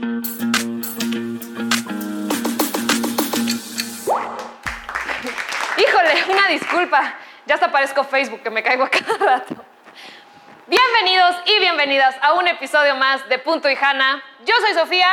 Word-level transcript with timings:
Híjole, 0.00 0.14
una 6.28 6.46
disculpa. 6.48 7.14
Ya 7.46 7.54
hasta 7.54 7.66
aparezco 7.66 8.04
Facebook, 8.04 8.40
que 8.44 8.50
me 8.50 8.62
caigo 8.62 8.84
a 8.84 8.90
cada 8.90 9.16
rato. 9.16 9.56
Bienvenidos 10.68 11.34
y 11.46 11.58
bienvenidas 11.58 12.14
a 12.22 12.34
un 12.34 12.46
episodio 12.46 12.94
más 12.94 13.28
de 13.28 13.40
Punto 13.40 13.68
y 13.68 13.74
Hanna. 13.74 14.22
Yo 14.44 14.54
soy 14.60 14.74
Sofía 14.74 15.10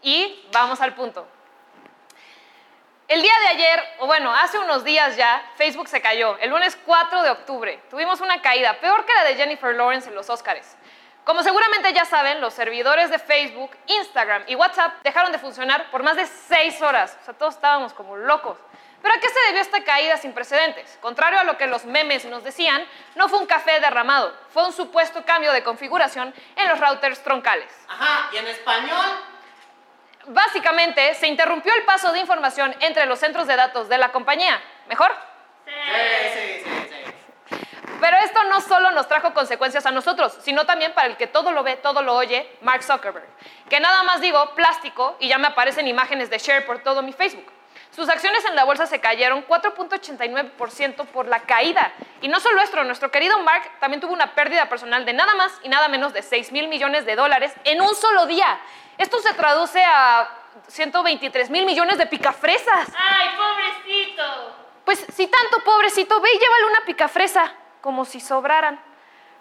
y 0.00 0.42
vamos 0.52 0.80
al 0.80 0.94
punto. 0.94 1.28
El 3.08 3.20
día 3.20 3.34
de 3.40 3.48
ayer, 3.48 3.84
o 3.98 4.06
bueno, 4.06 4.34
hace 4.34 4.58
unos 4.58 4.84
días 4.84 5.16
ya, 5.16 5.42
Facebook 5.56 5.88
se 5.88 6.00
cayó. 6.00 6.38
El 6.38 6.48
lunes 6.48 6.78
4 6.86 7.22
de 7.22 7.28
octubre 7.30 7.82
tuvimos 7.90 8.22
una 8.22 8.40
caída, 8.40 8.80
peor 8.80 9.04
que 9.04 9.12
la 9.12 9.24
de 9.24 9.34
Jennifer 9.34 9.74
Lawrence 9.74 10.08
en 10.08 10.14
los 10.14 10.30
Oscars. 10.30 10.78
Como 11.28 11.42
seguramente 11.42 11.92
ya 11.92 12.06
saben, 12.06 12.40
los 12.40 12.54
servidores 12.54 13.10
de 13.10 13.18
Facebook, 13.18 13.72
Instagram 13.86 14.44
y 14.46 14.54
WhatsApp 14.54 14.94
dejaron 15.04 15.30
de 15.30 15.38
funcionar 15.38 15.90
por 15.90 16.02
más 16.02 16.16
de 16.16 16.24
seis 16.24 16.80
horas. 16.80 17.18
O 17.20 17.24
sea, 17.26 17.34
todos 17.34 17.56
estábamos 17.56 17.92
como 17.92 18.16
locos. 18.16 18.56
¿Pero 19.02 19.12
a 19.12 19.20
qué 19.20 19.28
se 19.28 19.38
debió 19.48 19.60
esta 19.60 19.84
caída 19.84 20.16
sin 20.16 20.32
precedentes? 20.32 20.96
Contrario 21.02 21.38
a 21.38 21.44
lo 21.44 21.58
que 21.58 21.66
los 21.66 21.84
memes 21.84 22.24
nos 22.24 22.44
decían, 22.44 22.82
no 23.14 23.28
fue 23.28 23.40
un 23.40 23.46
café 23.46 23.78
derramado, 23.78 24.34
fue 24.48 24.64
un 24.64 24.72
supuesto 24.72 25.22
cambio 25.26 25.52
de 25.52 25.62
configuración 25.62 26.32
en 26.56 26.66
los 26.66 26.80
routers 26.80 27.22
troncales. 27.22 27.70
Ajá, 27.86 28.30
¿y 28.32 28.38
en 28.38 28.46
español? 28.46 29.06
Básicamente, 30.28 31.12
se 31.12 31.26
interrumpió 31.26 31.74
el 31.74 31.82
paso 31.82 32.10
de 32.10 32.20
información 32.20 32.74
entre 32.80 33.04
los 33.04 33.18
centros 33.18 33.46
de 33.46 33.54
datos 33.54 33.90
de 33.90 33.98
la 33.98 34.12
compañía. 34.12 34.58
¿Mejor? 34.88 35.14
Sí, 35.66 35.72
sí. 36.32 36.57
Pero 38.00 38.16
esto 38.24 38.42
no 38.44 38.60
solo 38.60 38.90
nos 38.92 39.08
trajo 39.08 39.34
consecuencias 39.34 39.86
a 39.86 39.90
nosotros, 39.90 40.36
sino 40.42 40.66
también 40.66 40.92
para 40.92 41.08
el 41.08 41.16
que 41.16 41.26
todo 41.26 41.52
lo 41.52 41.62
ve, 41.62 41.76
todo 41.76 42.02
lo 42.02 42.14
oye, 42.14 42.48
Mark 42.62 42.82
Zuckerberg. 42.82 43.28
Que 43.68 43.80
nada 43.80 44.02
más 44.02 44.20
digo 44.20 44.54
plástico 44.54 45.16
y 45.18 45.28
ya 45.28 45.38
me 45.38 45.48
aparecen 45.48 45.86
imágenes 45.88 46.30
de 46.30 46.38
share 46.38 46.64
por 46.66 46.82
todo 46.82 47.02
mi 47.02 47.12
Facebook. 47.12 47.52
Sus 47.90 48.08
acciones 48.08 48.44
en 48.44 48.54
la 48.54 48.64
bolsa 48.64 48.86
se 48.86 49.00
cayeron 49.00 49.44
4.89% 49.46 51.06
por 51.06 51.26
la 51.26 51.40
caída. 51.40 51.92
Y 52.20 52.28
no 52.28 52.38
solo 52.38 52.60
esto, 52.60 52.84
nuestro 52.84 53.10
querido 53.10 53.38
Mark 53.40 53.64
también 53.80 54.00
tuvo 54.00 54.12
una 54.12 54.34
pérdida 54.34 54.68
personal 54.68 55.04
de 55.04 55.14
nada 55.14 55.34
más 55.34 55.52
y 55.62 55.68
nada 55.68 55.88
menos 55.88 56.12
de 56.12 56.22
6 56.22 56.52
mil 56.52 56.68
millones 56.68 57.06
de 57.06 57.16
dólares 57.16 57.52
en 57.64 57.80
un 57.80 57.94
solo 57.94 58.26
día. 58.26 58.60
Esto 58.98 59.18
se 59.20 59.34
traduce 59.34 59.82
a 59.82 60.28
123 60.68 61.50
mil 61.50 61.64
millones 61.64 61.98
de 61.98 62.06
picafresas. 62.06 62.88
¡Ay, 62.96 63.28
pobrecito! 63.36 64.22
Pues 64.84 65.04
si 65.14 65.26
tanto 65.26 65.64
pobrecito, 65.64 66.20
ve 66.20 66.28
y 66.32 66.38
llévale 66.38 66.66
una 66.66 66.84
picafresa, 66.86 67.52
como 67.80 68.04
si 68.04 68.20
sobraran. 68.20 68.80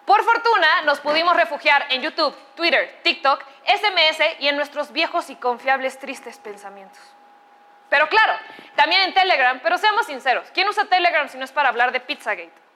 Por 0.05 0.23
fortuna, 0.23 0.83
nos 0.83 0.99
pudimos 0.99 1.35
refugiar 1.35 1.85
en 1.89 2.01
YouTube, 2.01 2.35
Twitter, 2.55 2.99
TikTok, 3.03 3.43
SMS 3.65 4.39
y 4.39 4.47
en 4.47 4.55
nuestros 4.55 4.91
viejos 4.91 5.29
y 5.29 5.35
confiables 5.35 5.99
tristes 5.99 6.37
pensamientos. 6.37 7.01
Pero 7.89 8.07
claro, 8.09 8.33
también 8.75 9.01
en 9.01 9.13
Telegram, 9.13 9.59
pero 9.61 9.77
seamos 9.77 10.05
sinceros, 10.05 10.49
¿quién 10.53 10.67
usa 10.67 10.85
Telegram 10.85 11.27
si 11.29 11.37
no 11.37 11.45
es 11.45 11.51
para 11.51 11.69
hablar 11.69 11.91
de 11.91 11.99
Pizzagate? 11.99 12.66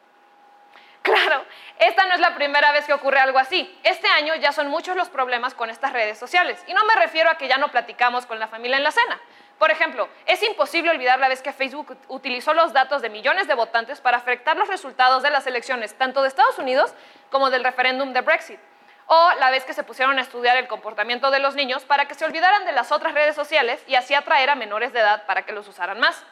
Claro, 1.01 1.45
esta 1.79 2.05
no 2.05 2.13
es 2.13 2.19
la 2.19 2.35
primera 2.35 2.71
vez 2.71 2.85
que 2.85 2.93
ocurre 2.93 3.19
algo 3.19 3.39
así. 3.39 3.75
Este 3.83 4.07
año 4.07 4.35
ya 4.35 4.51
son 4.51 4.67
muchos 4.67 4.95
los 4.95 5.09
problemas 5.09 5.55
con 5.55 5.69
estas 5.69 5.93
redes 5.93 6.19
sociales. 6.19 6.63
Y 6.67 6.73
no 6.73 6.85
me 6.85 6.95
refiero 6.95 7.29
a 7.29 7.35
que 7.35 7.47
ya 7.47 7.57
no 7.57 7.69
platicamos 7.69 8.27
con 8.27 8.39
la 8.39 8.47
familia 8.47 8.77
en 8.77 8.83
la 8.83 8.91
cena. 8.91 9.19
Por 9.57 9.71
ejemplo, 9.71 10.09
es 10.25 10.41
imposible 10.43 10.91
olvidar 10.91 11.19
la 11.19 11.27
vez 11.27 11.41
que 11.41 11.53
Facebook 11.53 11.97
utilizó 12.07 12.53
los 12.53 12.73
datos 12.73 13.01
de 13.01 13.09
millones 13.09 13.47
de 13.47 13.53
votantes 13.55 13.99
para 13.99 14.17
afectar 14.17 14.57
los 14.57 14.67
resultados 14.67 15.23
de 15.23 15.31
las 15.31 15.45
elecciones, 15.47 15.95
tanto 15.95 16.21
de 16.21 16.27
Estados 16.27 16.57
Unidos 16.59 16.93
como 17.29 17.49
del 17.49 17.63
referéndum 17.63 18.13
de 18.13 18.21
Brexit. 18.21 18.59
O 19.07 19.31
la 19.39 19.49
vez 19.49 19.65
que 19.65 19.73
se 19.73 19.83
pusieron 19.83 20.17
a 20.19 20.21
estudiar 20.21 20.57
el 20.57 20.67
comportamiento 20.67 21.31
de 21.31 21.39
los 21.39 21.55
niños 21.55 21.83
para 21.83 22.05
que 22.05 22.15
se 22.15 22.25
olvidaran 22.25 22.65
de 22.65 22.71
las 22.71 22.91
otras 22.91 23.13
redes 23.13 23.35
sociales 23.35 23.83
y 23.87 23.95
así 23.95 24.13
atraer 24.13 24.49
a 24.49 24.55
menores 24.55 24.93
de 24.93 24.99
edad 24.99 25.25
para 25.25 25.43
que 25.43 25.51
los 25.51 25.67
usaran 25.67 25.99
más. 25.99 26.23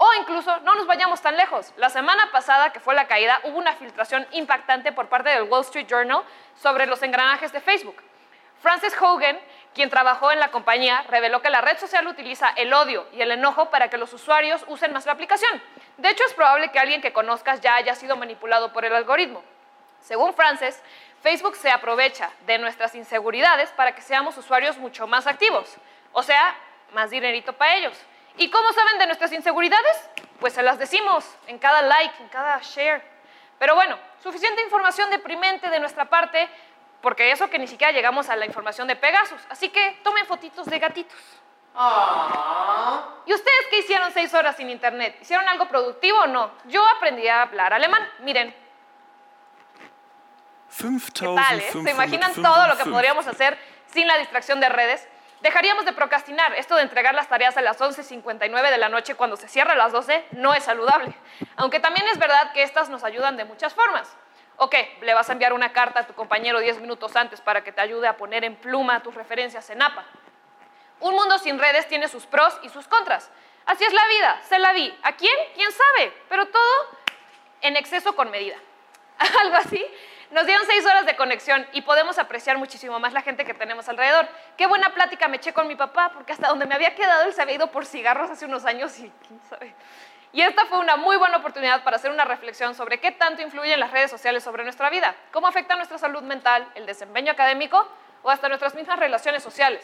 O 0.00 0.14
incluso, 0.20 0.60
no 0.60 0.76
nos 0.76 0.86
vayamos 0.86 1.20
tan 1.20 1.36
lejos. 1.36 1.72
La 1.76 1.90
semana 1.90 2.30
pasada, 2.30 2.70
que 2.70 2.78
fue 2.78 2.94
la 2.94 3.08
caída, 3.08 3.40
hubo 3.42 3.58
una 3.58 3.74
filtración 3.74 4.26
impactante 4.30 4.92
por 4.92 5.08
parte 5.08 5.30
del 5.30 5.42
Wall 5.42 5.62
Street 5.62 5.88
Journal 5.88 6.22
sobre 6.54 6.86
los 6.86 7.02
engranajes 7.02 7.52
de 7.52 7.60
Facebook. 7.60 8.00
Frances 8.62 8.96
Hogan, 9.00 9.38
quien 9.74 9.90
trabajó 9.90 10.30
en 10.30 10.38
la 10.38 10.52
compañía, 10.52 11.02
reveló 11.08 11.42
que 11.42 11.50
la 11.50 11.60
red 11.62 11.78
social 11.78 12.06
utiliza 12.06 12.48
el 12.50 12.72
odio 12.72 13.08
y 13.12 13.22
el 13.22 13.32
enojo 13.32 13.70
para 13.70 13.90
que 13.90 13.98
los 13.98 14.12
usuarios 14.12 14.64
usen 14.68 14.92
más 14.92 15.04
la 15.04 15.12
aplicación. 15.12 15.60
De 15.96 16.10
hecho, 16.10 16.24
es 16.24 16.34
probable 16.34 16.70
que 16.70 16.78
alguien 16.78 17.00
que 17.00 17.12
conozcas 17.12 17.60
ya 17.60 17.74
haya 17.74 17.96
sido 17.96 18.16
manipulado 18.16 18.72
por 18.72 18.84
el 18.84 18.94
algoritmo. 18.94 19.42
Según 20.00 20.32
Frances, 20.32 20.80
Facebook 21.22 21.56
se 21.56 21.70
aprovecha 21.70 22.30
de 22.46 22.58
nuestras 22.58 22.94
inseguridades 22.94 23.70
para 23.70 23.96
que 23.96 24.02
seamos 24.02 24.36
usuarios 24.36 24.78
mucho 24.78 25.08
más 25.08 25.26
activos, 25.26 25.76
o 26.12 26.22
sea, 26.22 26.54
más 26.92 27.10
dinerito 27.10 27.52
para 27.52 27.74
ellos. 27.74 27.98
¿Y 28.38 28.50
cómo 28.50 28.72
saben 28.72 28.98
de 28.98 29.06
nuestras 29.06 29.32
inseguridades? 29.32 30.10
Pues 30.40 30.52
se 30.52 30.62
las 30.62 30.78
decimos 30.78 31.24
en 31.46 31.58
cada 31.58 31.82
like, 31.82 32.22
en 32.22 32.28
cada 32.28 32.58
share. 32.62 33.02
Pero 33.58 33.74
bueno, 33.74 33.98
suficiente 34.22 34.62
información 34.62 35.10
deprimente 35.10 35.68
de 35.68 35.80
nuestra 35.80 36.04
parte, 36.04 36.48
porque 37.00 37.32
eso 37.32 37.50
que 37.50 37.58
ni 37.58 37.66
siquiera 37.66 37.92
llegamos 37.92 38.28
a 38.28 38.36
la 38.36 38.46
información 38.46 38.86
de 38.86 38.94
Pegasus. 38.94 39.40
Así 39.50 39.68
que 39.70 39.98
tomen 40.04 40.24
fotitos 40.26 40.66
de 40.66 40.78
gatitos. 40.78 41.18
Ah. 41.74 43.16
¿Y 43.26 43.34
ustedes 43.34 43.66
qué 43.70 43.78
hicieron 43.80 44.12
seis 44.12 44.32
horas 44.34 44.56
sin 44.56 44.70
internet? 44.70 45.18
¿Hicieron 45.20 45.48
algo 45.48 45.68
productivo 45.68 46.20
o 46.20 46.26
no? 46.26 46.52
Yo 46.64 46.84
aprendí 46.96 47.26
a 47.28 47.42
hablar 47.42 47.72
alemán. 47.72 48.08
Miren, 48.20 48.54
¿qué 51.12 51.26
tal? 51.34 51.60
eh? 51.60 51.70
¿Se 51.72 51.90
imaginan 51.90 52.32
todo 52.34 52.68
lo 52.68 52.76
que 52.76 52.84
podríamos 52.84 53.26
hacer 53.26 53.58
sin 53.92 54.06
la 54.06 54.16
distracción 54.18 54.60
de 54.60 54.68
redes? 54.68 55.08
Dejaríamos 55.40 55.84
de 55.84 55.92
procrastinar. 55.92 56.54
Esto 56.54 56.74
de 56.74 56.82
entregar 56.82 57.14
las 57.14 57.28
tareas 57.28 57.56
a 57.56 57.62
las 57.62 57.80
11.59 57.80 58.70
de 58.70 58.78
la 58.78 58.88
noche 58.88 59.14
cuando 59.14 59.36
se 59.36 59.48
cierra 59.48 59.72
a 59.72 59.76
las 59.76 59.92
12 59.92 60.24
no 60.32 60.54
es 60.54 60.64
saludable. 60.64 61.14
Aunque 61.56 61.80
también 61.80 62.06
es 62.08 62.18
verdad 62.18 62.52
que 62.52 62.62
estas 62.62 62.88
nos 62.88 63.04
ayudan 63.04 63.36
de 63.36 63.44
muchas 63.44 63.72
formas. 63.74 64.16
¿O 64.56 64.68
qué? 64.68 64.98
¿Le 65.02 65.14
vas 65.14 65.28
a 65.30 65.32
enviar 65.32 65.52
una 65.52 65.72
carta 65.72 66.00
a 66.00 66.06
tu 66.06 66.14
compañero 66.14 66.58
10 66.58 66.80
minutos 66.80 67.14
antes 67.14 67.40
para 67.40 67.62
que 67.62 67.70
te 67.70 67.80
ayude 67.80 68.08
a 68.08 68.16
poner 68.16 68.42
en 68.44 68.56
pluma 68.56 69.02
tus 69.02 69.14
referencias 69.14 69.70
en 69.70 69.80
APA? 69.80 70.04
Un 70.98 71.14
mundo 71.14 71.38
sin 71.38 71.60
redes 71.60 71.86
tiene 71.86 72.08
sus 72.08 72.26
pros 72.26 72.58
y 72.62 72.68
sus 72.68 72.88
contras. 72.88 73.30
Así 73.66 73.84
es 73.84 73.92
la 73.92 74.06
vida, 74.08 74.40
se 74.48 74.58
la 74.58 74.72
vi. 74.72 74.92
¿A 75.02 75.12
quién? 75.12 75.36
¿Quién 75.54 75.70
sabe? 75.70 76.12
Pero 76.28 76.46
todo 76.48 76.98
en 77.60 77.76
exceso 77.76 78.16
con 78.16 78.30
medida. 78.32 78.56
Algo 79.40 79.56
así. 79.56 79.84
Nos 80.30 80.44
dieron 80.44 80.66
seis 80.66 80.84
horas 80.84 81.06
de 81.06 81.16
conexión 81.16 81.66
y 81.72 81.82
podemos 81.82 82.18
apreciar 82.18 82.58
muchísimo 82.58 82.98
más 82.98 83.14
la 83.14 83.22
gente 83.22 83.46
que 83.46 83.54
tenemos 83.54 83.88
alrededor. 83.88 84.28
Qué 84.58 84.66
buena 84.66 84.90
plática 84.90 85.26
me 85.26 85.38
eché 85.38 85.54
con 85.54 85.66
mi 85.66 85.74
papá, 85.74 86.10
porque 86.12 86.32
hasta 86.32 86.48
donde 86.48 86.66
me 86.66 86.74
había 86.74 86.94
quedado 86.94 87.24
él 87.24 87.32
se 87.32 87.40
había 87.40 87.54
ido 87.54 87.70
por 87.70 87.86
cigarros 87.86 88.30
hace 88.30 88.44
unos 88.44 88.66
años 88.66 88.98
y 88.98 89.10
quién 89.26 89.40
sabe. 89.48 89.74
Y 90.32 90.42
esta 90.42 90.66
fue 90.66 90.78
una 90.78 90.96
muy 90.96 91.16
buena 91.16 91.38
oportunidad 91.38 91.82
para 91.82 91.96
hacer 91.96 92.10
una 92.10 92.26
reflexión 92.26 92.74
sobre 92.74 93.00
qué 93.00 93.10
tanto 93.10 93.40
influyen 93.40 93.80
las 93.80 93.90
redes 93.90 94.10
sociales 94.10 94.44
sobre 94.44 94.62
nuestra 94.64 94.90
vida, 94.90 95.16
cómo 95.32 95.46
afecta 95.46 95.76
nuestra 95.76 95.96
salud 95.96 96.22
mental, 96.22 96.70
el 96.74 96.84
desempeño 96.84 97.32
académico 97.32 97.88
o 98.22 98.30
hasta 98.30 98.48
nuestras 98.48 98.74
mismas 98.74 98.98
relaciones 98.98 99.42
sociales. 99.42 99.82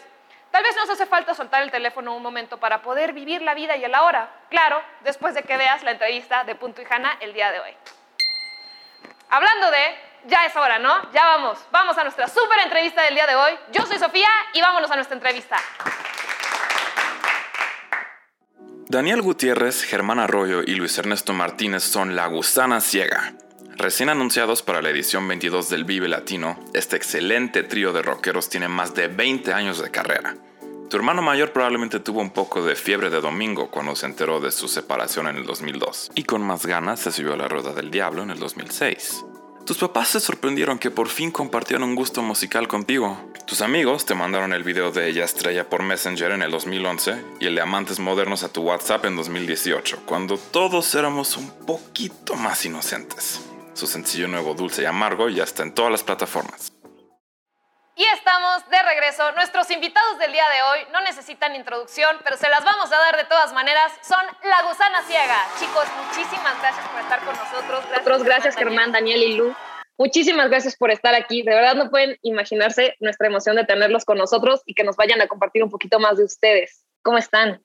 Tal 0.51 0.63
vez 0.63 0.77
nos 0.77 0.91
hace 0.91 1.07
falta 1.07 1.35
soltar 1.35 1.63
el 1.63 1.71
teléfono 1.71 2.15
un 2.15 2.23
momento 2.23 2.59
para 2.59 2.83
poder 2.83 3.15
vivir 3.15 3.41
la 3.41 3.55
vida 3.55 3.77
y 3.77 3.85
el 3.85 3.95
ahora. 3.95 4.29
Claro, 4.51 4.83
después 5.01 5.35
de 5.35 5.43
que 5.43 5.57
veas 5.57 5.83
la 5.83 5.93
entrevista 5.93 6.45
de 6.45 6.55
Punto 6.55 6.83
y 6.83 6.87
Hanna 6.89 7.17
el 7.21 7.33
día 7.33 7.51
de 7.51 7.61
hoy. 7.61 7.77
Hablando 9.31 9.71
de, 9.71 9.97
ya 10.27 10.47
es 10.47 10.57
hora, 10.57 10.79
¿no? 10.79 11.11
Ya 11.13 11.25
vamos, 11.25 11.59
vamos 11.71 11.97
a 11.99 12.03
nuestra 12.03 12.29
súper 12.29 12.61
entrevista 12.65 13.03
del 13.03 13.15
día 13.15 13.27
de 13.27 13.35
hoy. 13.35 13.53
Yo 13.73 13.85
soy 13.87 13.99
Sofía 13.99 14.29
y 14.53 14.61
vámonos 14.61 14.91
a 14.91 14.97
nuestra 14.97 15.15
entrevista. 15.17 15.57
Daniel 18.89 19.23
Gutiérrez, 19.23 19.83
Germán 19.83 20.19
Arroyo 20.19 20.63
y 20.63 20.75
Luis 20.75 20.97
Ernesto 20.99 21.33
Martínez 21.33 21.83
son 21.83 22.15
La 22.15 22.27
Gusana 22.27 22.81
Ciega. 22.81 23.35
Recién 23.77 24.09
anunciados 24.09 24.63
para 24.63 24.83
la 24.83 24.91
edición 24.91 25.27
22 25.27 25.69
del 25.69 25.85
Vive 25.85 26.07
Latino, 26.07 26.61
este 26.75 26.97
excelente 26.97 27.65
trío 27.65 27.93
de 27.93 28.03
rockeros 28.03 28.49
tiene 28.49 28.69
más 28.69 28.95
de 28.95 29.09
20 29.09 29.53
años 29.53 29.83
de 29.83 29.91
carrera. 29.91 30.37
Tu 30.89 30.97
hermano 30.97 31.23
mayor 31.23 31.53
probablemente 31.53 31.99
tuvo 31.99 32.21
un 32.21 32.31
poco 32.31 32.63
de 32.63 32.77
fiebre 32.77 33.11
de 33.11 33.21
domingo 33.21 33.71
cuando 33.71 33.97
se 33.97 34.07
enteró 34.07 34.39
de 34.39 34.53
su 34.53 34.69
separación 34.69 35.27
en 35.27 35.37
el 35.37 35.45
2002, 35.45 36.13
y 36.15 36.23
con 36.23 36.43
más 36.43 36.67
ganas 36.67 37.01
se 37.01 37.11
subió 37.11 37.33
a 37.33 37.37
la 37.37 37.49
rueda 37.49 37.73
del 37.73 37.91
diablo 37.91 38.23
en 38.23 38.31
el 38.31 38.39
2006. 38.39 39.25
Tus 39.67 39.79
papás 39.79 40.09
se 40.09 40.21
sorprendieron 40.21 40.79
que 40.79 40.91
por 40.91 41.09
fin 41.09 41.31
compartieron 41.31 41.89
un 41.89 41.95
gusto 41.95 42.21
musical 42.21 42.69
contigo. 42.69 43.19
Tus 43.47 43.63
amigos 43.63 44.05
te 44.05 44.15
mandaron 44.15 44.53
el 44.53 44.63
video 44.63 44.93
de 44.93 45.09
Ella 45.09 45.25
Estrella 45.25 45.71
por 45.71 45.83
Messenger 45.83 46.33
en 46.33 46.43
el 46.43 46.51
2011 46.51 47.25
y 47.41 47.47
el 47.47 47.55
de 47.55 47.63
Amantes 47.63 47.99
Modernos 47.99 48.43
a 48.43 48.51
tu 48.51 48.61
WhatsApp 48.61 49.07
en 49.07 49.17
2018, 49.17 50.03
cuando 50.05 50.37
todos 50.37 50.95
éramos 50.95 51.39
un 51.39 51.49
poquito 51.65 52.35
más 52.35 52.67
inocentes. 52.67 53.41
Su 53.73 53.87
sencillo 53.87 54.29
nuevo 54.29 54.53
Dulce 54.53 54.83
y 54.83 54.85
Amargo 54.85 55.31
ya 55.31 55.45
está 55.45 55.63
en 55.63 55.73
todas 55.73 55.91
las 55.91 56.03
plataformas. 56.03 56.74
Y 57.97 58.03
estamos 58.17 58.69
de 58.71 58.83
regreso. 58.83 59.31
Nuestros 59.33 59.71
invitados 59.71 60.19
del 60.19 60.33
día 60.33 60.43
de 60.51 60.63
hoy 60.63 60.93
no 60.93 61.01
necesitan 61.03 61.55
introducción, 61.55 62.17
pero 62.25 62.37
se 62.37 62.49
las 62.49 62.65
vamos 62.65 62.91
a 62.91 62.99
dar 62.99 63.17
de 63.17 63.23
todas 63.25 63.53
maneras. 63.53 63.93
Son 64.03 64.19
La 64.43 64.69
Gusana 64.69 65.01
Ciega. 65.07 65.39
Chicos, 65.61 65.85
muchísimas 66.05 66.61
gracias 66.61 66.89
por 66.89 67.01
estar 67.01 67.25
con 67.25 67.37
nosotros. 67.37 67.85
Nosotros, 67.91 68.25
gracias 68.25 68.57
Germán, 68.57 68.91
Daniel 68.91 69.23
y 69.23 69.35
Lu. 69.37 69.55
Muchísimas 69.97 70.51
gracias 70.51 70.77
por 70.77 70.91
estar 70.91 71.15
aquí. 71.15 71.43
De 71.43 71.55
verdad 71.55 71.77
no 71.77 71.89
pueden 71.89 72.19
imaginarse 72.23 72.97
nuestra 72.99 73.29
emoción 73.29 73.55
de 73.55 73.65
tenerlos 73.65 74.05
con 74.05 74.19
nosotros 74.19 74.63
y 74.67 74.75
que 74.75 74.83
nos 74.83 74.97
vayan 74.97 75.21
a 75.21 75.29
compartir 75.29 75.63
un 75.63 75.71
poquito 75.71 76.01
más 76.01 76.17
de 76.17 76.25
ustedes. 76.25 76.85
¿Cómo 77.03 77.19
están? 77.19 77.63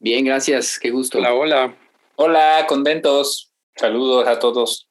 Bien, 0.00 0.24
gracias. 0.24 0.76
Qué 0.76 0.90
gusto. 0.90 1.18
Hola, 1.18 1.34
hola. 1.34 1.76
Hola, 2.16 2.66
contentos. 2.68 3.52
Saludos 3.76 4.26
a 4.26 4.40
todos. 4.40 4.88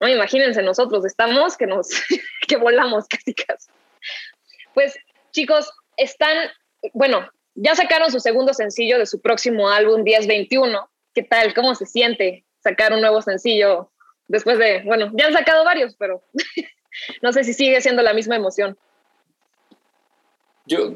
No, 0.00 0.08
imagínense, 0.08 0.60
nosotros 0.62 1.04
estamos 1.04 1.56
que 1.56 1.68
nos 1.68 1.88
que 2.48 2.56
volamos 2.56 3.06
casi 3.06 3.32
casi. 3.32 3.70
Pues 4.74 4.94
chicos, 5.32 5.70
están, 5.96 6.36
bueno, 6.92 7.28
ya 7.54 7.74
sacaron 7.74 8.10
su 8.10 8.20
segundo 8.20 8.54
sencillo 8.54 8.98
de 8.98 9.06
su 9.06 9.20
próximo 9.20 9.68
álbum, 9.68 10.04
Días 10.04 10.26
21. 10.26 10.88
¿Qué 11.14 11.22
tal? 11.22 11.54
¿Cómo 11.54 11.74
se 11.74 11.86
siente 11.86 12.44
sacar 12.60 12.92
un 12.92 13.00
nuevo 13.00 13.20
sencillo 13.20 13.90
después 14.28 14.58
de, 14.58 14.82
bueno, 14.84 15.10
ya 15.14 15.26
han 15.26 15.32
sacado 15.32 15.64
varios, 15.64 15.94
pero 15.96 16.22
no 17.22 17.32
sé 17.32 17.44
si 17.44 17.52
sigue 17.52 17.80
siendo 17.80 18.02
la 18.02 18.14
misma 18.14 18.36
emoción? 18.36 18.78
Yo, 20.64 20.94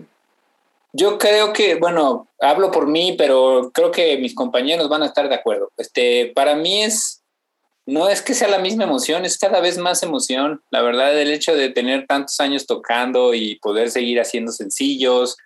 yo 0.93 1.19
creo 1.19 1.53
que, 1.53 1.75
bueno, 1.75 2.29
hablo 2.41 2.71
por 2.71 2.87
mí, 2.87 3.15
pero 3.19 3.71
creo 3.75 3.91
que 3.91 4.17
mis 4.17 4.35
compañeros 4.35 4.89
van 4.89 5.03
a 5.03 5.07
estar 5.07 5.29
de 5.29 5.35
acuerdo. 5.35 5.71
Este, 5.77 6.33
para 6.35 6.55
mí 6.55 6.85
es, 6.85 7.23
no 7.87 8.09
es 8.09 8.21
que 8.21 8.35
sea 8.35 8.49
la 8.49 8.59
misma 8.59 8.85
emoción, 8.85 9.25
es 9.25 9.39
cada 9.39 9.61
vez 9.61 9.79
más 9.79 10.03
emoción. 10.03 10.61
La 10.71 10.83
verdad, 10.83 11.17
el 11.19 11.31
hecho 11.31 11.55
de 11.55 11.69
tener 11.69 12.07
tantos 12.07 12.41
años 12.41 12.67
tocando 12.67 13.33
y 13.33 13.61
poder 13.61 13.91
seguir 13.91 14.21
haciendo 14.21 14.51
sencillos 14.51 15.37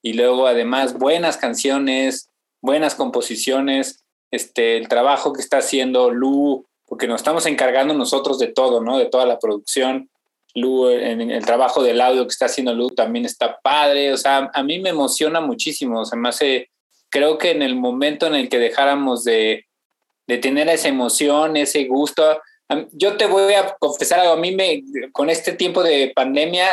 y 0.00 0.12
luego 0.12 0.46
además 0.46 0.94
buenas 0.96 1.36
canciones, 1.36 2.30
buenas 2.62 2.94
composiciones, 2.94 4.04
este, 4.30 4.76
el 4.76 4.86
trabajo 4.86 5.32
que 5.32 5.42
está 5.42 5.58
haciendo 5.58 6.10
Lu, 6.10 6.64
porque 6.86 7.08
nos 7.08 7.20
estamos 7.20 7.44
encargando 7.46 7.92
nosotros 7.92 8.38
de 8.38 8.46
todo, 8.46 8.80
¿no? 8.80 8.96
De 8.96 9.06
toda 9.06 9.26
la 9.26 9.40
producción 9.40 10.08
Lu, 10.54 10.88
en 10.88 11.30
el 11.30 11.44
trabajo 11.44 11.82
del 11.82 12.00
audio 12.00 12.24
que 12.24 12.32
está 12.32 12.46
haciendo 12.46 12.72
Lu 12.72 12.90
también 12.90 13.24
está 13.24 13.58
padre, 13.60 14.12
o 14.12 14.16
sea, 14.16 14.48
a 14.54 14.62
mí 14.62 14.78
me 14.78 14.90
emociona 14.90 15.40
muchísimo, 15.40 16.00
o 16.00 16.04
sea, 16.04 16.18
me 16.18 16.30
creo 17.08 17.38
que 17.38 17.50
en 17.50 17.62
el 17.62 17.74
momento 17.74 18.26
en 18.28 18.36
el 18.36 18.48
que 18.48 18.58
dejáramos 18.58 19.24
de, 19.24 19.66
de 20.30 20.38
tener 20.38 20.68
esa 20.68 20.88
emoción, 20.88 21.56
ese 21.56 21.84
gusto, 21.84 22.40
yo 22.92 23.16
te 23.16 23.26
voy 23.26 23.52
a 23.54 23.76
confesar 23.78 24.20
algo, 24.20 24.34
a 24.34 24.36
mí 24.36 24.54
me, 24.54 24.82
con 25.12 25.28
este 25.28 25.52
tiempo 25.52 25.82
de 25.82 26.12
pandemia, 26.14 26.66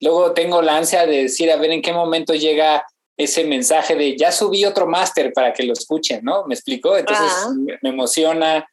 luego 0.00 0.32
tengo 0.32 0.62
la 0.62 0.76
ansia 0.76 1.06
de 1.06 1.24
decir, 1.24 1.50
a 1.50 1.56
ver 1.56 1.72
en 1.72 1.82
qué 1.82 1.92
momento 1.92 2.34
llega 2.34 2.86
ese 3.16 3.44
mensaje 3.44 3.94
de 3.94 4.16
ya 4.16 4.32
subí 4.32 4.64
otro 4.64 4.86
máster 4.86 5.32
para 5.32 5.52
que 5.52 5.64
lo 5.64 5.72
escuchen, 5.72 6.20
¿no? 6.24 6.46
¿Me 6.46 6.54
explicó? 6.54 6.96
Entonces 6.96 7.32
me 7.82 7.90
emociona 7.90 8.66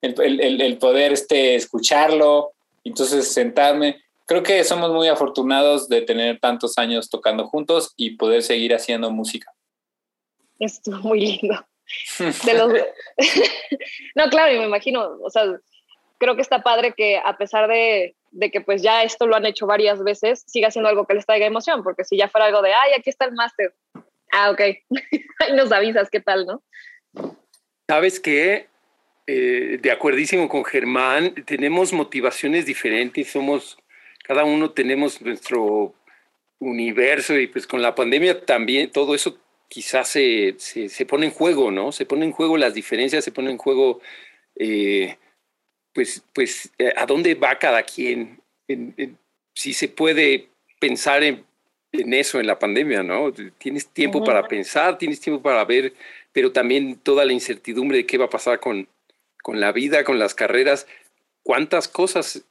el, 0.00 0.20
el, 0.20 0.60
el, 0.60 0.78
poder 0.78 1.12
este, 1.12 1.54
escucharlo, 1.56 2.52
entonces, 2.84 3.28
sentarme, 3.28 4.00
creo 4.26 4.42
que 4.42 4.62
somos 4.64 4.90
muy 4.90 5.08
afortunados 5.08 5.88
de 5.88 6.02
tener 6.02 6.38
tantos 6.40 6.78
años 6.78 7.08
tocando 7.10 7.46
juntos 7.46 7.92
y 7.96 8.16
poder 8.16 8.42
seguir 8.42 8.74
haciendo 8.74 9.10
música. 9.10 9.52
Esto 10.58 10.90
muy 10.90 11.20
lindo. 11.20 11.66
De 12.18 12.54
los... 12.54 12.72
no, 14.14 14.28
claro, 14.30 14.52
y 14.52 14.58
me 14.58 14.66
imagino, 14.66 15.18
o 15.22 15.30
sea, 15.30 15.44
creo 16.18 16.36
que 16.36 16.42
está 16.42 16.62
padre 16.62 16.94
que 16.96 17.18
a 17.18 17.36
pesar 17.36 17.68
de, 17.68 18.14
de, 18.30 18.50
que 18.50 18.60
pues 18.60 18.82
ya 18.82 19.02
esto 19.02 19.26
lo 19.26 19.36
han 19.36 19.46
hecho 19.46 19.66
varias 19.66 20.02
veces, 20.02 20.44
siga 20.46 20.70
siendo 20.70 20.88
algo 20.88 21.06
que 21.06 21.14
les 21.14 21.26
traiga 21.26 21.46
emoción, 21.46 21.82
porque 21.82 22.04
si 22.04 22.16
ya 22.16 22.28
fuera 22.28 22.46
algo 22.46 22.62
de, 22.62 22.72
ay, 22.72 22.92
aquí 22.98 23.10
está 23.10 23.24
el 23.24 23.32
máster, 23.32 23.72
ah, 24.32 24.50
ok, 24.50 24.60
ahí 25.40 25.52
nos 25.54 25.72
avisas 25.72 26.10
qué 26.10 26.20
tal, 26.20 26.46
¿no? 26.46 26.62
¿Sabes 27.88 28.20
qué? 28.20 28.68
Eh, 29.26 29.78
de 29.80 29.90
acuerdísimo 29.90 30.48
con 30.48 30.64
Germán, 30.64 31.34
tenemos 31.46 31.92
motivaciones 31.92 32.66
diferentes, 32.66 33.30
somos, 33.30 33.78
cada 34.24 34.44
uno 34.44 34.70
tenemos 34.70 35.20
nuestro 35.22 35.94
universo 36.58 37.36
y 37.38 37.46
pues 37.46 37.66
con 37.66 37.82
la 37.82 37.94
pandemia 37.94 38.44
también 38.44 38.90
todo 38.90 39.14
eso 39.14 39.38
quizás 39.68 40.08
se, 40.08 40.54
se, 40.58 41.06
pone 41.06 41.26
en 41.26 41.32
juego, 41.32 41.70
¿no? 41.70 41.92
Se 41.92 42.06
pone 42.06 42.24
en 42.24 42.32
juego 42.32 42.56
las 42.56 42.74
diferencias, 42.74 43.24
se 43.24 43.32
pone 43.32 43.50
en 43.50 43.58
juego, 43.58 44.00
eh, 44.56 45.16
pues, 45.92 46.22
pues, 46.32 46.72
eh, 46.78 46.92
a 46.96 47.06
dónde 47.06 47.34
va 47.34 47.58
cada 47.58 47.82
quien. 47.82 48.40
si 49.54 49.74
se 49.74 49.88
puede 49.88 50.48
pensar 50.80 51.22
en, 51.22 51.44
en, 51.92 52.14
eso 52.14 52.40
en 52.40 52.46
la 52.46 52.58
pandemia, 52.58 53.02
¿no? 53.02 53.32
Tienes 53.58 53.88
tiempo 53.88 54.24
para 54.24 54.48
pensar, 54.48 54.98
tienes 54.98 55.20
tiempo 55.20 55.42
para 55.42 55.64
ver, 55.64 55.94
pero 56.32 56.52
también 56.52 56.96
toda 56.96 57.24
la 57.24 57.32
incertidumbre 57.32 57.98
de 57.98 58.06
qué 58.06 58.18
va 58.18 58.26
a 58.26 58.30
pasar 58.30 58.60
con, 58.60 58.88
con 59.42 59.60
la 59.60 59.72
vida, 59.72 60.04
con 60.04 60.18
las 60.18 60.34
carreras, 60.34 60.86
cuántas 61.42 61.88
cosas 61.88 62.44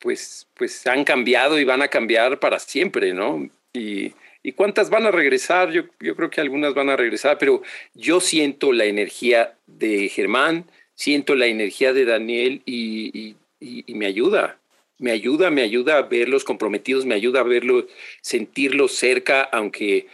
pues, 0.00 0.48
pues 0.54 0.86
han 0.86 1.04
cambiado 1.04 1.58
y 1.60 1.64
van 1.64 1.82
a 1.82 1.88
cambiar 1.88 2.40
para 2.40 2.58
siempre, 2.58 3.14
¿no? 3.14 3.48
Y, 3.72 4.12
y 4.42 4.52
cuántas 4.52 4.90
van 4.90 5.06
a 5.06 5.10
regresar, 5.10 5.70
yo, 5.70 5.84
yo 6.00 6.16
creo 6.16 6.30
que 6.30 6.40
algunas 6.40 6.74
van 6.74 6.88
a 6.88 6.96
regresar, 6.96 7.38
pero 7.38 7.62
yo 7.94 8.20
siento 8.20 8.72
la 8.72 8.86
energía 8.86 9.54
de 9.66 10.08
Germán, 10.08 10.64
siento 10.94 11.34
la 11.34 11.46
energía 11.46 11.92
de 11.92 12.04
Daniel 12.04 12.62
y, 12.64 13.36
y, 13.60 13.84
y 13.86 13.94
me 13.94 14.06
ayuda, 14.06 14.58
me 14.98 15.10
ayuda, 15.12 15.50
me 15.50 15.62
ayuda 15.62 15.98
a 15.98 16.02
verlos 16.02 16.44
comprometidos, 16.44 17.06
me 17.06 17.14
ayuda 17.14 17.40
a 17.40 17.44
verlos, 17.44 17.84
sentirlos 18.20 18.92
cerca, 18.92 19.42
aunque, 19.42 20.06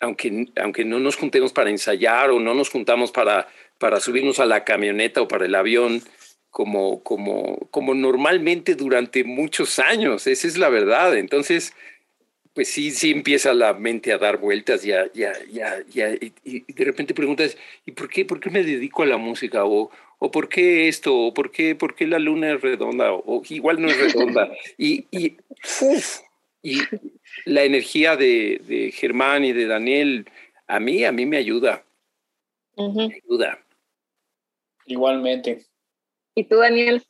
aunque, 0.00 0.48
aunque 0.56 0.84
no 0.84 0.98
nos 0.98 1.16
juntemos 1.16 1.52
para 1.52 1.70
ensayar 1.70 2.30
o 2.30 2.40
no 2.40 2.54
nos 2.54 2.70
juntamos 2.70 3.12
para, 3.12 3.48
para 3.78 4.00
subirnos 4.00 4.38
a 4.40 4.46
la 4.46 4.64
camioneta 4.64 5.22
o 5.22 5.28
para 5.28 5.46
el 5.46 5.54
avión 5.54 6.02
como, 6.52 7.02
como, 7.02 7.56
como 7.70 7.94
normalmente 7.94 8.74
durante 8.74 9.24
muchos 9.24 9.78
años. 9.78 10.26
Esa 10.26 10.46
es 10.46 10.58
la 10.58 10.68
verdad. 10.68 11.16
Entonces, 11.16 11.72
pues 12.52 12.68
sí, 12.68 12.90
sí 12.90 13.10
empieza 13.10 13.54
la 13.54 13.72
mente 13.72 14.12
a 14.12 14.18
dar 14.18 14.36
vueltas 14.36 14.82
ya, 14.82 15.10
ya, 15.14 15.32
ya, 15.50 15.82
ya, 15.90 16.10
y, 16.10 16.60
de 16.70 16.84
repente 16.84 17.14
preguntas, 17.14 17.56
¿y 17.86 17.92
por 17.92 18.10
qué, 18.10 18.26
por 18.26 18.38
qué 18.38 18.50
me 18.50 18.62
dedico 18.62 19.02
a 19.02 19.06
la 19.06 19.16
música? 19.16 19.64
O, 19.64 19.90
o 20.18 20.30
por 20.30 20.50
qué 20.50 20.88
esto, 20.88 21.16
o 21.16 21.34
por 21.34 21.50
qué, 21.50 21.74
por 21.74 21.94
qué 21.94 22.06
la 22.06 22.18
luna 22.18 22.52
es 22.52 22.60
redonda, 22.60 23.14
o, 23.14 23.42
igual 23.48 23.80
no 23.80 23.88
es 23.88 23.98
redonda. 23.98 24.52
y, 24.76 25.06
y, 25.10 25.38
y 26.62 26.82
la 27.46 27.64
energía 27.64 28.16
de, 28.16 28.60
de, 28.68 28.92
Germán 28.92 29.42
y 29.46 29.54
de 29.54 29.66
Daniel, 29.66 30.26
a 30.66 30.78
mí, 30.80 31.02
a 31.04 31.12
mí 31.12 31.24
me 31.24 31.38
ayuda. 31.38 31.82
Me 32.76 33.14
ayuda. 33.24 33.58
Igualmente. 34.84 35.71
¿Y 36.34 36.44
tú, 36.44 36.56
Daniel? 36.56 37.02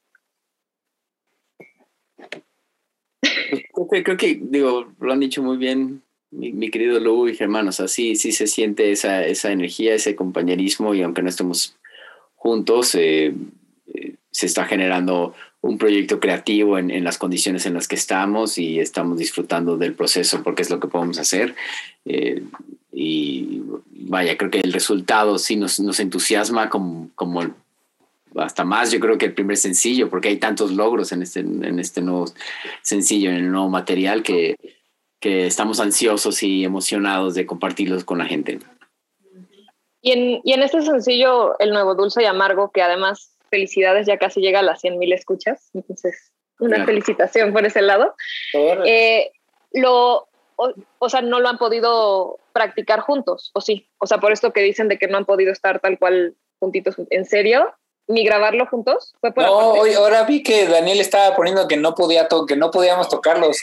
Creo 3.90 4.16
que, 4.16 4.40
digo, 4.40 4.92
lo 5.00 5.12
han 5.12 5.20
dicho 5.20 5.42
muy 5.42 5.56
bien 5.56 6.02
mi, 6.32 6.70
querido 6.70 6.98
Lugo 6.98 7.28
y 7.28 7.36
Germán, 7.36 7.68
o 7.68 7.72
sea, 7.72 7.88
sí, 7.88 8.16
sí 8.16 8.32
se 8.32 8.46
siente 8.46 8.90
esa, 8.90 9.24
esa 9.26 9.52
energía, 9.52 9.94
ese 9.94 10.16
compañerismo 10.16 10.94
y 10.94 11.02
aunque 11.02 11.22
no 11.22 11.28
estemos 11.28 11.76
juntos, 12.36 12.94
eh, 12.94 13.34
eh, 13.94 14.14
se 14.30 14.46
está 14.46 14.64
generando 14.64 15.34
un 15.60 15.78
proyecto 15.78 16.18
creativo 16.18 16.78
en, 16.78 16.90
en, 16.90 17.04
las 17.04 17.18
condiciones 17.18 17.66
en 17.66 17.74
las 17.74 17.86
que 17.86 17.94
estamos 17.94 18.58
y 18.58 18.80
estamos 18.80 19.18
disfrutando 19.18 19.76
del 19.76 19.94
proceso 19.94 20.42
porque 20.42 20.62
es 20.62 20.70
lo 20.70 20.80
que 20.80 20.88
podemos 20.88 21.18
hacer. 21.18 21.54
Eh, 22.04 22.42
y 22.92 23.62
vaya, 23.90 24.36
creo 24.36 24.50
que 24.50 24.60
el 24.60 24.72
resultado 24.72 25.38
sí 25.38 25.56
nos, 25.56 25.78
nos 25.80 26.00
entusiasma 26.00 26.68
como, 26.68 27.10
como 27.14 27.54
hasta 28.36 28.64
más 28.64 28.90
yo 28.90 29.00
creo 29.00 29.18
que 29.18 29.26
el 29.26 29.34
primer 29.34 29.56
sencillo, 29.56 30.08
porque 30.08 30.28
hay 30.28 30.36
tantos 30.36 30.72
logros 30.72 31.12
en 31.12 31.22
este, 31.22 31.40
en 31.40 31.78
este 31.78 32.00
nuevo 32.00 32.26
sencillo, 32.82 33.30
en 33.30 33.36
el 33.36 33.50
nuevo 33.50 33.68
material, 33.68 34.22
que, 34.22 34.56
que 35.20 35.46
estamos 35.46 35.80
ansiosos 35.80 36.42
y 36.42 36.64
emocionados 36.64 37.34
de 37.34 37.46
compartirlos 37.46 38.04
con 38.04 38.18
la 38.18 38.26
gente. 38.26 38.58
Y 40.00 40.12
en, 40.12 40.40
y 40.44 40.52
en 40.52 40.62
este 40.62 40.82
sencillo, 40.82 41.58
el 41.60 41.70
nuevo 41.70 41.94
Dulce 41.94 42.22
y 42.22 42.26
Amargo, 42.26 42.72
que 42.72 42.82
además, 42.82 43.36
felicidades, 43.50 44.06
ya 44.06 44.18
casi 44.18 44.40
llega 44.40 44.58
a 44.58 44.64
las 44.64 44.80
100 44.80 44.98
mil 44.98 45.12
escuchas, 45.12 45.70
entonces 45.74 46.32
una 46.58 46.76
claro. 46.76 46.86
felicitación 46.86 47.52
por 47.52 47.64
ese 47.64 47.82
lado. 47.82 48.14
Eh, 48.84 49.30
lo, 49.72 50.28
o, 50.56 50.72
o, 50.98 51.08
sea, 51.08 51.22
no 51.22 51.40
lo 51.40 51.48
han 51.48 51.58
podido 51.58 52.38
practicar 52.52 53.00
juntos, 53.00 53.50
¿o 53.54 53.60
sí? 53.60 53.88
O 53.98 54.06
sea, 54.06 54.18
por 54.18 54.32
esto 54.32 54.52
que 54.52 54.60
dicen 54.60 54.88
de 54.88 54.98
que 54.98 55.08
no 55.08 55.18
han 55.18 55.24
podido 55.24 55.52
estar 55.52 55.80
tal 55.80 55.98
cual 55.98 56.34
juntitos, 56.58 56.96
¿en 57.10 57.24
serio? 57.24 57.72
Ni 58.12 58.24
grabarlo 58.24 58.66
juntos? 58.66 59.14
¿Fue 59.20 59.32
por 59.32 59.44
no, 59.44 59.72
hoy, 59.72 59.94
ahora 59.94 60.24
vi 60.24 60.42
que 60.42 60.66
Daniel 60.66 61.00
estaba 61.00 61.34
poniendo 61.34 61.66
que 61.66 61.76
no 61.76 61.94
podía 61.94 62.28
to 62.28 62.46
que 62.46 62.56
no 62.56 62.70
podíamos 62.70 63.08
tocarlos. 63.08 63.58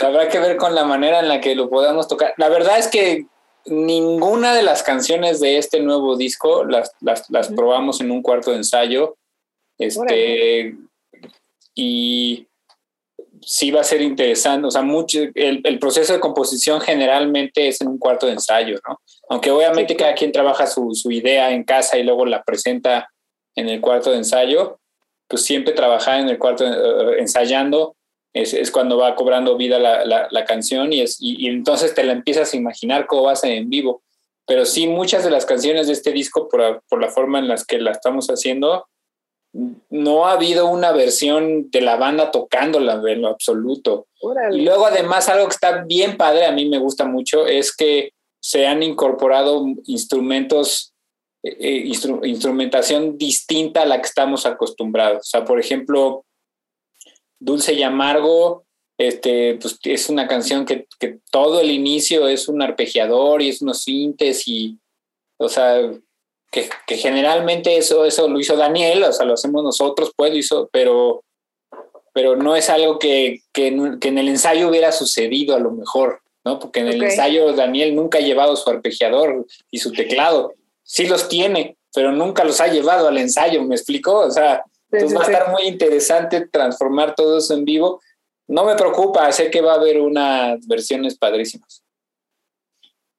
Habrá 0.00 0.28
que 0.28 0.38
ver 0.38 0.56
con 0.56 0.74
la 0.74 0.84
manera 0.84 1.20
en 1.20 1.28
la 1.28 1.40
que 1.40 1.54
lo 1.54 1.68
podamos 1.68 2.06
tocar. 2.08 2.34
La 2.36 2.48
verdad 2.48 2.78
es 2.78 2.88
que 2.88 3.26
ninguna 3.66 4.54
de 4.54 4.62
las 4.62 4.82
canciones 4.82 5.40
de 5.40 5.58
este 5.58 5.80
nuevo 5.80 6.16
disco 6.16 6.64
las, 6.64 6.92
las, 7.00 7.28
las 7.30 7.48
probamos 7.48 8.00
en 8.00 8.10
un 8.10 8.22
cuarto 8.22 8.50
de 8.50 8.58
ensayo. 8.58 9.16
Este, 9.78 10.76
y 11.74 12.46
sí 13.40 13.70
va 13.70 13.80
a 13.80 13.84
ser 13.84 14.00
interesante. 14.00 14.66
O 14.66 14.70
sea, 14.70 14.82
mucho, 14.82 15.20
el, 15.34 15.60
el, 15.64 15.78
proceso 15.78 16.12
de 16.12 16.20
composición 16.20 16.80
generalmente 16.80 17.68
es 17.68 17.80
en 17.80 17.88
un 17.88 17.98
cuarto 17.98 18.26
de 18.26 18.32
ensayo, 18.32 18.78
¿no? 18.88 19.00
Aunque 19.28 19.50
obviamente 19.50 19.94
sí, 19.94 19.98
cada 19.98 20.14
quien 20.14 20.32
trabaja 20.32 20.66
su, 20.66 20.94
su 20.94 21.10
idea 21.10 21.50
en 21.50 21.64
casa 21.64 21.98
y 21.98 22.04
luego 22.04 22.26
la 22.26 22.42
presenta 22.42 23.10
en 23.54 23.68
el 23.68 23.80
cuarto 23.80 24.10
de 24.10 24.18
ensayo, 24.18 24.78
pues 25.28 25.44
siempre 25.44 25.72
trabajaba 25.72 26.18
en 26.18 26.28
el 26.28 26.38
cuarto 26.38 26.64
eh, 26.66 27.18
ensayando, 27.18 27.96
es, 28.32 28.52
es, 28.52 28.70
cuando 28.70 28.98
va 28.98 29.14
cobrando 29.14 29.56
vida 29.56 29.78
la, 29.78 30.04
la, 30.04 30.28
la 30.30 30.44
canción 30.44 30.92
y, 30.92 31.00
es, 31.00 31.18
y, 31.20 31.44
y, 31.44 31.48
entonces 31.48 31.94
te 31.94 32.02
la 32.02 32.12
empiezas 32.12 32.52
a 32.52 32.56
imaginar 32.56 33.06
cómo 33.06 33.22
vas 33.22 33.44
en 33.44 33.70
vivo. 33.70 34.02
Pero 34.46 34.66
sí, 34.66 34.86
muchas 34.86 35.24
de 35.24 35.30
las 35.30 35.46
canciones 35.46 35.86
de 35.86 35.92
este 35.94 36.12
disco, 36.12 36.48
por, 36.48 36.82
por 36.88 37.00
la 37.00 37.08
forma 37.08 37.38
en 37.38 37.48
las 37.48 37.64
que 37.64 37.78
la 37.78 37.92
estamos 37.92 38.26
haciendo, 38.28 38.86
no 39.88 40.26
ha 40.26 40.32
habido 40.32 40.66
una 40.66 40.92
versión 40.92 41.70
de 41.70 41.80
la 41.80 41.96
banda 41.96 42.30
tocándola 42.30 43.00
en 43.06 43.22
lo 43.22 43.28
absoluto. 43.28 44.08
Órale. 44.20 44.58
Y 44.58 44.64
luego 44.64 44.86
además 44.86 45.28
algo 45.28 45.46
que 45.46 45.54
está 45.54 45.84
bien 45.84 46.16
padre, 46.16 46.46
a 46.46 46.52
mí 46.52 46.68
me 46.68 46.78
gusta 46.78 47.04
mucho, 47.04 47.46
es 47.46 47.74
que 47.74 48.10
se 48.40 48.66
han 48.66 48.82
incorporado 48.82 49.64
instrumentos, 49.84 50.92
eh, 51.44 51.82
instru 51.84 52.24
instrumentación 52.24 53.18
distinta 53.18 53.82
a 53.82 53.86
la 53.86 54.00
que 54.00 54.08
estamos 54.08 54.46
acostumbrados. 54.46 55.18
O 55.18 55.30
sea, 55.30 55.44
por 55.44 55.60
ejemplo, 55.60 56.24
Dulce 57.38 57.74
y 57.74 57.82
Amargo, 57.82 58.64
este, 58.96 59.58
pues 59.60 59.78
es 59.82 60.08
una 60.08 60.26
canción 60.26 60.64
que, 60.64 60.86
que 60.98 61.18
todo 61.30 61.60
el 61.60 61.70
inicio 61.70 62.28
es 62.28 62.48
un 62.48 62.62
arpegiador 62.62 63.42
y 63.42 63.50
es 63.50 63.60
unos 63.60 63.82
sintes 63.82 64.48
y, 64.48 64.78
o 65.36 65.50
sea, 65.50 65.82
que, 66.50 66.70
que, 66.86 66.96
generalmente 66.96 67.76
eso, 67.76 68.06
eso 68.06 68.26
lo 68.26 68.40
hizo 68.40 68.56
Daniel, 68.56 69.02
o 69.02 69.12
sea, 69.12 69.26
lo 69.26 69.34
hacemos 69.34 69.62
nosotros, 69.62 70.12
pues 70.16 70.30
lo 70.30 70.38
hizo, 70.38 70.70
pero, 70.72 71.24
pero 72.14 72.36
no 72.36 72.56
es 72.56 72.70
algo 72.70 72.98
que, 72.98 73.42
que, 73.52 73.76
que, 74.00 74.08
en 74.08 74.16
el 74.16 74.28
ensayo 74.28 74.68
hubiera 74.70 74.92
sucedido 74.92 75.56
a 75.56 75.60
lo 75.60 75.72
mejor, 75.72 76.22
¿no? 76.42 76.58
Porque 76.58 76.80
en 76.80 76.88
el 76.88 76.96
okay. 76.96 77.10
ensayo 77.10 77.52
Daniel 77.52 77.94
nunca 77.94 78.16
ha 78.16 78.22
llevado 78.22 78.56
su 78.56 78.70
arpegiador 78.70 79.44
y 79.70 79.78
su 79.78 79.92
teclado. 79.92 80.54
Sí 80.84 81.06
los 81.06 81.28
tiene, 81.28 81.76
pero 81.92 82.12
nunca 82.12 82.44
los 82.44 82.60
ha 82.60 82.68
llevado 82.68 83.08
al 83.08 83.18
ensayo, 83.18 83.62
¿me 83.62 83.74
explico? 83.74 84.20
O 84.20 84.30
sea, 84.30 84.62
sí, 84.92 85.08
sí, 85.08 85.14
va 85.14 85.22
a 85.22 85.26
estar 85.26 85.50
muy 85.50 85.62
interesante 85.62 86.46
transformar 86.46 87.14
todo 87.14 87.38
eso 87.38 87.54
en 87.54 87.64
vivo. 87.64 88.00
No 88.46 88.64
me 88.64 88.76
preocupa, 88.76 89.30
sé 89.32 89.50
que 89.50 89.62
va 89.62 89.72
a 89.72 89.76
haber 89.76 90.00
unas 90.00 90.66
versiones 90.66 91.16
padrísimas. 91.18 91.82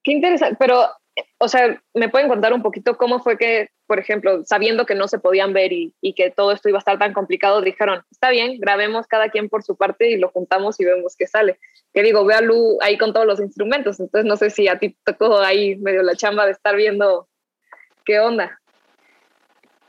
Qué 0.03 0.13
interesante, 0.13 0.55
pero 0.60 0.86
o 1.38 1.48
sea, 1.48 1.81
¿me 1.93 2.10
pueden 2.10 2.27
contar 2.27 2.53
un 2.53 2.62
poquito 2.62 2.98
cómo 2.98 3.19
fue 3.19 3.38
que, 3.38 3.69
por 3.88 4.00
ejemplo, 4.00 4.43
sabiendo 4.45 4.86
que 4.86 4.95
no 4.95 5.07
se 5.07 5.19
podían 5.19 5.53
ver 5.53 5.72
y, 5.72 5.93
y, 6.01 6.13
que 6.13 6.31
todo 6.31 6.51
esto 6.51 6.69
iba 6.69 6.77
a 6.77 6.79
estar 6.79 7.00
tan 7.00 7.13
complicado, 7.13 7.62
dijeron, 7.62 8.01
está 8.12 8.29
bien, 8.29 8.60
grabemos 8.60 9.07
cada 9.07 9.29
quien 9.29 9.48
por 9.50 9.63
su 9.63 9.77
parte 9.77 10.10
y 10.10 10.17
lo 10.17 10.29
juntamos 10.29 10.79
y 10.79 10.86
vemos 10.86 11.15
qué 11.17 11.27
sale? 11.27 11.60
Que 11.93 12.03
digo, 12.03 12.25
ve 12.25 12.34
a 12.34 12.41
Lu 12.41 12.77
ahí 12.81 12.98
con 12.98 13.13
todos 13.13 13.25
los 13.25 13.39
instrumentos, 13.39 14.00
entonces 14.00 14.27
no 14.27 14.36
sé 14.36 14.50
si 14.50 14.67
a 14.67 14.79
ti 14.79 14.98
tocó 15.05 15.38
ahí 15.39 15.77
medio 15.77 16.03
la 16.03 16.15
chamba 16.15 16.45
de 16.45 16.51
estar 16.51 16.75
viendo 16.75 17.27
qué 18.06 18.20
onda. 18.20 18.60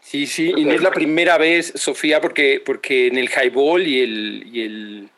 Sí, 0.01 0.27
sí, 0.27 0.53
y 0.57 0.65
no 0.65 0.73
es 0.73 0.83
la 0.83 0.93
primera 0.93 1.37
vez, 1.37 1.73
Sofía, 1.75 2.21
porque, 2.21 2.63
porque 2.65 3.09
en 3.09 3.19
el 3.19 3.29
highball 3.29 3.87
y 3.87 4.01
el, 4.01 4.51
y 4.53 4.61
el 4.63 5.11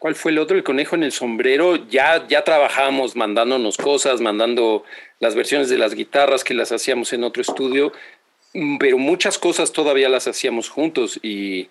¿Cuál 0.00 0.14
fue 0.14 0.32
el 0.32 0.38
otro? 0.38 0.56
El 0.56 0.64
conejo 0.64 0.96
en 0.96 1.02
el 1.02 1.12
sombrero. 1.12 1.76
Ya, 1.90 2.26
ya 2.26 2.42
trabajamos 2.42 3.16
mandándonos 3.16 3.76
cosas, 3.76 4.22
mandando 4.22 4.82
las 5.18 5.34
versiones 5.34 5.68
de 5.68 5.76
las 5.76 5.94
guitarras 5.94 6.42
que 6.42 6.54
las 6.54 6.72
hacíamos 6.72 7.12
en 7.12 7.22
otro 7.22 7.42
estudio, 7.42 7.92
pero 8.78 8.96
muchas 8.96 9.36
cosas 9.36 9.72
todavía 9.72 10.08
las 10.08 10.26
hacíamos 10.26 10.70
juntos 10.70 11.20
y 11.22 11.68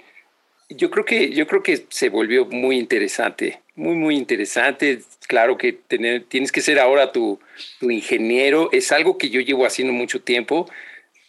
yo 0.69 0.89
creo 0.91 1.05
que, 1.05 1.31
yo 1.31 1.47
creo 1.47 1.63
que 1.63 1.85
se 1.89 2.09
volvió 2.09 2.45
muy 2.45 2.77
interesante, 2.77 3.59
muy, 3.75 3.95
muy 3.95 4.15
interesante. 4.15 5.01
Claro 5.27 5.57
que 5.57 5.73
tener, 5.73 6.23
tienes 6.25 6.51
que 6.51 6.61
ser 6.61 6.79
ahora 6.79 7.11
tu, 7.11 7.39
tu 7.79 7.91
ingeniero. 7.91 8.69
Es 8.71 8.91
algo 8.91 9.17
que 9.17 9.29
yo 9.29 9.41
llevo 9.41 9.65
haciendo 9.65 9.93
mucho 9.93 10.21
tiempo 10.21 10.67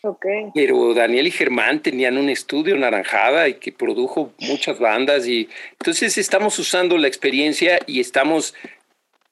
Okay. 0.03 0.47
Pero 0.55 0.95
Daniel 0.95 1.27
y 1.27 1.31
Germán 1.31 1.83
tenían 1.83 2.17
un 2.17 2.31
estudio 2.31 2.75
naranjada 2.77 3.49
y 3.49 3.55
que 3.55 3.71
produjo 3.71 4.33
muchas 4.39 4.79
bandas 4.79 5.27
y 5.27 5.51
entonces 5.73 6.17
estamos 6.17 6.59
usando 6.59 6.97
la 6.97 7.07
experiencia 7.07 7.79
y 7.87 8.01
estamos, 8.01 8.55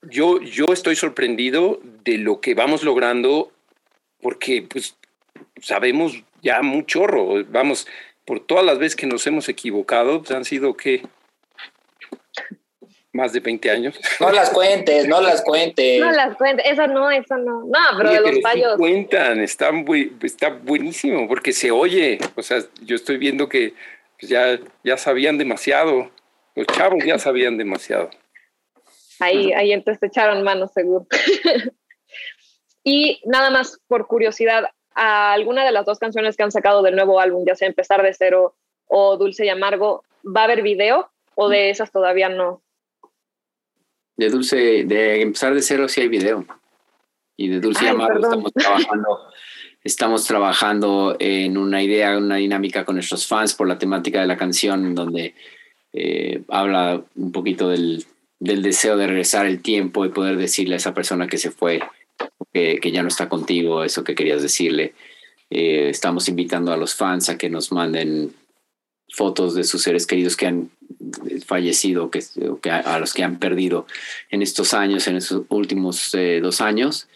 yo, 0.02 0.42
yo 0.42 0.66
estoy 0.66 0.94
sorprendido 0.94 1.80
de 2.04 2.18
lo 2.18 2.40
que 2.40 2.54
vamos 2.54 2.82
logrando 2.82 3.50
porque 4.20 4.60
pues 4.60 4.94
sabemos 5.62 6.22
ya 6.42 6.60
un 6.60 6.84
chorro, 6.84 7.42
vamos, 7.46 7.86
por 8.28 8.40
todas 8.40 8.62
las 8.62 8.78
veces 8.78 8.94
que 8.94 9.06
nos 9.06 9.26
hemos 9.26 9.48
equivocado, 9.48 10.18
pues 10.18 10.32
han 10.32 10.44
sido 10.44 10.76
que 10.76 11.00
más 13.10 13.32
de 13.32 13.40
20 13.40 13.70
años. 13.70 13.98
No 14.20 14.30
las 14.30 14.50
cuentes, 14.50 15.08
no 15.08 15.22
las 15.22 15.40
cuentes. 15.40 15.98
No 15.98 16.12
las 16.12 16.36
cuentes, 16.36 16.66
eso 16.70 16.86
no, 16.88 17.10
eso 17.10 17.38
no. 17.38 17.62
No, 17.64 17.78
pero 17.96 18.10
oye, 18.10 18.18
de 18.18 18.20
los 18.20 18.30
pero 18.32 18.42
fallos. 18.42 18.72
Sí 18.72 18.78
cuentan, 18.78 19.40
está, 19.40 19.72
muy, 19.72 20.14
está 20.22 20.50
buenísimo 20.50 21.26
porque 21.26 21.54
se 21.54 21.70
oye. 21.70 22.18
O 22.34 22.42
sea, 22.42 22.58
yo 22.82 22.96
estoy 22.96 23.16
viendo 23.16 23.48
que 23.48 23.72
pues 24.20 24.28
ya, 24.28 24.58
ya 24.84 24.98
sabían 24.98 25.38
demasiado. 25.38 26.10
Los 26.54 26.66
chavos 26.66 27.02
ya 27.06 27.18
sabían 27.18 27.56
demasiado. 27.56 28.10
Ahí, 29.20 29.54
ahí 29.54 29.72
entonces 29.72 30.00
te 30.00 30.08
echaron 30.08 30.42
manos, 30.42 30.70
seguro. 30.74 31.06
y 32.84 33.22
nada 33.24 33.48
más 33.48 33.80
por 33.88 34.06
curiosidad, 34.06 34.64
¿a 34.98 35.32
alguna 35.32 35.64
de 35.64 35.72
las 35.72 35.86
dos 35.86 35.98
canciones 35.98 36.36
que 36.36 36.42
han 36.42 36.52
sacado 36.52 36.82
del 36.82 36.96
nuevo 36.96 37.20
álbum, 37.20 37.44
ya 37.46 37.54
sea 37.54 37.68
Empezar 37.68 38.02
de 38.02 38.12
Cero 38.12 38.54
o 38.86 39.16
Dulce 39.16 39.46
y 39.46 39.48
Amargo, 39.48 40.04
¿va 40.24 40.42
a 40.42 40.44
haber 40.44 40.62
video 40.62 41.10
o 41.34 41.48
de 41.48 41.70
esas 41.70 41.92
todavía 41.92 42.28
no? 42.28 42.62
de 44.18 44.28
Dulce, 44.30 44.84
de 44.84 45.22
empezar 45.22 45.54
de 45.54 45.62
cero 45.62 45.88
sí 45.88 46.02
hay 46.02 46.08
video. 46.08 46.44
Y 47.36 47.48
de 47.48 47.60
Dulce 47.60 47.86
Ay, 47.86 47.86
y 47.86 47.90
Amargo 47.90 48.24
estamos 48.24 48.52
trabajando, 48.52 49.18
estamos 49.84 50.26
trabajando 50.26 51.16
en 51.20 51.56
una 51.56 51.82
idea, 51.82 52.18
una 52.18 52.36
dinámica 52.36 52.84
con 52.84 52.96
nuestros 52.96 53.26
fans 53.26 53.54
por 53.54 53.68
la 53.68 53.78
temática 53.78 54.20
de 54.20 54.26
la 54.26 54.36
canción, 54.36 54.94
donde 54.96 55.34
eh, 55.92 56.42
habla 56.48 57.00
un 57.14 57.30
poquito 57.30 57.68
del, 57.68 58.04
del, 58.40 58.60
deseo 58.60 58.96
de 58.96 59.06
regresar 59.06 59.46
el 59.46 59.62
tiempo 59.62 60.04
y 60.04 60.08
poder 60.08 60.36
decirle 60.36 60.74
a 60.74 60.78
esa 60.78 60.94
persona 60.94 61.28
que 61.28 61.38
se 61.38 61.52
fue, 61.52 61.80
que, 62.52 62.92
ya 62.92 63.02
no 63.02 63.08
está 63.08 63.28
contigo, 63.28 63.84
eso 63.84 64.04
que 64.04 64.14
querías 64.14 64.42
decirle. 64.42 64.94
Eh, 65.50 65.88
estamos 65.88 66.28
invitando 66.28 66.72
a 66.72 66.76
los 66.76 66.94
fans 66.94 67.28
a 67.28 67.38
que 67.38 67.50
nos 67.50 67.72
manden 67.72 68.34
fotos 69.10 69.54
de 69.54 69.64
sus 69.64 69.82
seres 69.82 70.06
queridos 70.06 70.36
que 70.36 70.46
han 70.46 70.70
fallecido, 71.46 72.10
que, 72.10 72.20
a, 72.70 72.98
los 72.98 73.14
que 73.14 73.24
han 73.24 73.38
perdido 73.38 73.86
en 74.30 74.42
estos 74.42 74.74
años, 74.74 75.06
en 75.08 75.16
estos 75.16 75.44
últimos 75.48 76.14
eh, 76.14 76.40
dos 76.42 76.60
años. 76.60 77.08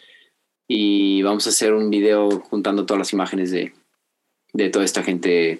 Y 0.67 1.21
vamos 1.21 1.45
a 1.45 1.51
hacer 1.51 1.73
un 1.73 1.89
video 1.89 2.39
juntando 2.39 2.85
todas 2.85 2.99
las 2.99 3.13
imágenes 3.13 3.51
de, 3.51 3.73
de 4.53 4.69
toda 4.69 4.85
esta 4.85 5.03
gente 5.03 5.59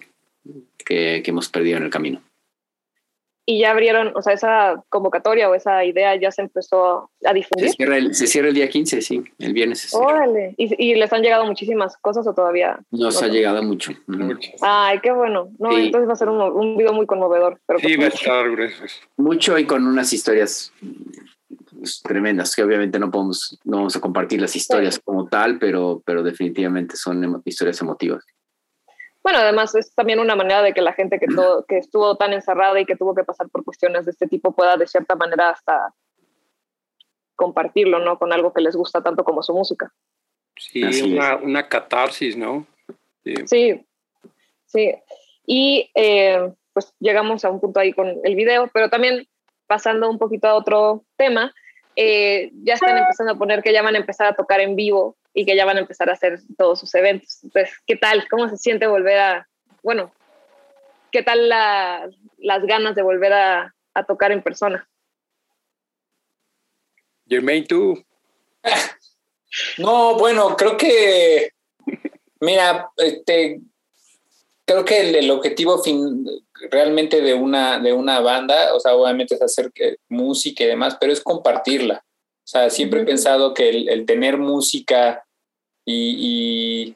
que 0.86 1.24
hemos 1.26 1.50
perdido 1.50 1.78
en 1.78 1.84
el 1.84 1.90
camino 1.90 2.22
y 3.46 3.60
ya 3.60 3.72
abrieron, 3.72 4.14
o 4.16 4.22
sea, 4.22 4.34
esa 4.34 4.84
convocatoria 4.90 5.50
o 5.50 5.56
esa 5.56 5.84
idea 5.84 6.16
ya 6.16 6.32
se 6.32 6.44
empezó 6.44 7.10
a 7.26 7.34
difundir. 7.34 7.70
Se 7.70 7.76
cierra 7.76 7.98
el, 7.98 8.16
se 8.16 8.28
cierra 8.28 8.48
el 8.48 8.54
día 8.54 8.70
15, 8.70 9.02
sí, 9.02 9.24
el 9.40 9.54
viernes. 9.54 9.94
Órale, 9.94 10.56
¿Y, 10.58 10.92
¿Y, 10.92 10.96
les 10.96 11.12
han 11.12 11.22
llegado 11.22 11.46
muchísimas 11.46 11.98
cosas 11.98 12.26
o 12.26 12.34
todavía? 12.34 12.80
Nos 12.92 13.22
no 13.22 13.28
ha 13.28 13.30
llegado 13.30 13.62
mucho. 13.62 13.92
Ay, 14.62 15.00
qué 15.00 15.12
bueno. 15.12 15.50
No, 15.60 15.72
sí. 15.72 15.88
entonces 15.88 16.08
va 16.08 16.14
a 16.14 16.18
ser 16.18 16.30
un, 16.30 16.42
un 16.42 16.78
video 16.78 16.94
muy 16.94 17.06
conmovedor. 17.06 17.60
Pero 17.66 17.80
sí, 17.80 17.98
va 17.98 18.06
a 18.06 18.08
estar 18.08 18.50
grueso. 18.50 18.84
Mucho 19.18 19.58
y 19.58 19.66
con 19.66 19.86
unas 19.86 20.14
historias 20.14 20.72
pues, 21.72 22.02
tremendas, 22.02 22.56
que 22.56 22.64
obviamente 22.64 22.98
no 22.98 23.12
podemos, 23.12 23.60
no 23.66 23.78
vamos 23.78 23.96
a 23.98 24.00
compartir 24.00 24.40
las 24.40 24.56
historias 24.56 24.96
sí. 24.96 25.02
como 25.04 25.28
tal, 25.28 25.60
pero, 25.60 26.02
pero 26.06 26.24
definitivamente 26.24 26.96
son 26.96 27.42
historias 27.46 27.82
emotivas. 27.82 28.24
Bueno, 29.24 29.40
además 29.40 29.74
es 29.76 29.96
también 29.96 30.20
una 30.20 30.36
manera 30.36 30.62
de 30.62 30.74
que 30.74 30.82
la 30.82 30.94
gente 30.94 31.18
que, 31.18 31.28
todo, 31.28 31.66
que 31.66 31.78
estuvo 31.78 32.18
tan 32.18 32.34
encerrada 32.34 32.80
y 32.80 32.86
que 32.86 32.98
tuvo 32.98 33.16
que 33.16 33.24
pasar 33.24 33.50
por 33.50 33.64
cuestiones 33.64 34.06
de 34.06 34.12
este 34.12 34.28
tipo 34.28 34.52
pueda 34.52 34.76
de 34.76 34.86
cierta 34.86 35.16
manera 35.16 35.50
hasta 35.50 35.94
compartirlo, 37.36 38.00
¿no? 38.00 38.20
Con 38.20 38.34
algo 38.34 38.54
que 38.54 38.62
les 38.62 38.76
gusta 38.76 39.02
tanto 39.02 39.24
como 39.24 39.42
su 39.42 39.54
música. 39.54 39.94
Sí, 40.58 40.84
una, 41.14 41.38
una, 41.38 41.68
catarsis, 41.68 42.38
¿no? 42.38 42.68
Sí, 43.24 43.36
sí. 43.46 43.86
sí. 44.66 44.94
Y 45.46 45.90
eh, 45.96 46.52
pues 46.74 46.94
llegamos 47.00 47.46
a 47.46 47.50
un 47.50 47.62
punto 47.62 47.80
ahí 47.80 47.94
con 47.94 48.20
el 48.24 48.36
video, 48.36 48.70
pero 48.74 48.90
también 48.90 49.28
pasando 49.68 50.10
un 50.10 50.20
poquito 50.20 50.48
a 50.48 50.56
otro 50.56 51.06
tema, 51.16 51.54
eh, 51.96 52.52
ya 52.64 52.74
están 52.74 52.98
empezando 52.98 53.34
a 53.34 53.38
poner 53.38 53.64
que 53.64 53.74
ya 53.74 53.82
van 53.82 53.96
a 53.96 54.00
empezar 54.00 54.28
a 54.28 54.36
tocar 54.36 54.60
en 54.60 54.76
vivo 54.76 55.16
y 55.34 55.46
que 55.46 55.56
ya 55.56 55.66
van 55.66 55.78
a 55.78 55.82
empezar 55.82 56.10
a 56.10 56.14
hacer 56.14 56.40
todos 56.58 56.80
sus 56.80 56.94
eventos. 56.96 57.44
Entonces, 57.44 57.74
¿qué 57.86 57.96
tal? 57.96 58.28
¿Cómo 58.30 58.50
se 58.50 58.58
siente 58.58 58.88
volver 58.88 59.18
a, 59.20 59.50
bueno, 59.82 60.14
qué 61.12 61.24
tal 61.24 61.50
la, 61.50 62.10
las 62.38 62.64
ganas 62.66 62.96
de 62.96 63.02
volver 63.02 63.34
a, 63.34 63.76
a, 63.94 64.04
tocar 64.06 64.32
en 64.32 64.44
persona? 64.44 64.88
Jermaine, 67.28 67.66
tú. 67.66 68.04
No, 69.78 70.18
bueno, 70.18 70.56
creo 70.58 70.78
que, 70.78 71.52
mira, 72.40 72.90
este, 72.98 73.62
creo 74.66 74.84
que 74.84 75.02
el, 75.02 75.16
el 75.16 75.32
objetivo 75.32 75.78
fin, 75.84 76.26
realmente 76.72 77.22
de 77.22 77.34
una, 77.34 77.80
de 77.80 77.94
una 77.94 78.20
banda, 78.20 78.74
o 78.74 78.80
sea, 78.80 78.96
obviamente 78.96 79.36
es 79.36 79.42
hacer 79.42 79.72
que, 79.72 79.98
música 80.10 80.64
y 80.64 80.68
demás, 80.68 80.98
pero 81.00 81.14
es 81.14 81.22
compartirla. 81.22 82.04
O 82.44 82.48
sea, 82.48 82.70
siempre 82.70 83.02
he 83.02 83.06
pensado 83.06 83.54
que 83.54 83.70
el, 83.70 83.90
el 83.90 84.06
tener 84.06 84.38
música 84.38 85.23
y, 85.86 86.86
y, 86.86 86.96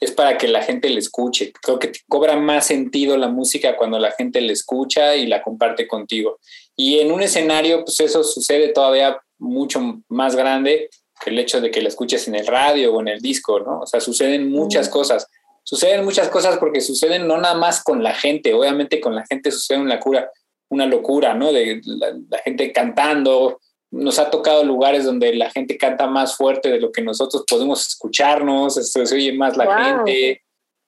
es 0.00 0.12
para 0.12 0.38
que 0.38 0.48
la 0.48 0.62
gente 0.62 0.88
le 0.90 1.00
escuche. 1.00 1.52
Creo 1.60 1.78
que 1.78 1.92
cobra 2.08 2.36
más 2.36 2.66
sentido 2.66 3.16
la 3.16 3.28
música 3.28 3.76
cuando 3.76 3.98
la 3.98 4.12
gente 4.12 4.40
le 4.40 4.52
escucha 4.52 5.16
y 5.16 5.26
la 5.26 5.42
comparte 5.42 5.88
contigo. 5.88 6.38
Y 6.76 7.00
en 7.00 7.10
un 7.10 7.22
escenario, 7.22 7.84
pues 7.84 7.98
eso 8.00 8.22
sucede 8.22 8.68
todavía 8.68 9.20
mucho 9.38 10.00
más 10.08 10.36
grande 10.36 10.88
que 11.20 11.30
el 11.30 11.38
hecho 11.38 11.60
de 11.60 11.70
que 11.70 11.82
la 11.82 11.88
escuches 11.88 12.28
en 12.28 12.36
el 12.36 12.46
radio 12.46 12.94
o 12.94 13.00
en 13.00 13.08
el 13.08 13.20
disco, 13.20 13.58
¿no? 13.58 13.80
O 13.80 13.86
sea, 13.86 14.00
suceden 14.00 14.50
muchas 14.50 14.88
cosas. 14.88 15.26
Suceden 15.64 16.04
muchas 16.04 16.28
cosas 16.28 16.58
porque 16.58 16.80
suceden 16.80 17.26
no 17.26 17.36
nada 17.38 17.54
más 17.54 17.82
con 17.82 18.02
la 18.02 18.14
gente, 18.14 18.54
obviamente 18.54 19.00
con 19.00 19.14
la 19.14 19.26
gente 19.26 19.50
sucede 19.50 19.78
una 19.78 19.98
cura, 19.98 20.30
una 20.68 20.86
locura, 20.86 21.34
¿no? 21.34 21.52
De 21.52 21.80
la, 21.84 22.14
la 22.28 22.38
gente 22.38 22.72
cantando, 22.72 23.60
nos 23.90 24.18
ha 24.18 24.30
tocado 24.30 24.64
lugares 24.64 25.04
donde 25.04 25.34
la 25.34 25.50
gente 25.50 25.78
canta 25.78 26.06
más 26.06 26.36
fuerte 26.36 26.70
de 26.70 26.80
lo 26.80 26.92
que 26.92 27.02
nosotros 27.02 27.44
podemos 27.48 27.86
escucharnos, 27.86 28.74
se 28.74 29.00
oye 29.14 29.32
más 29.32 29.56
la 29.56 29.64
Wow. 29.64 29.74
gente, 30.06 30.42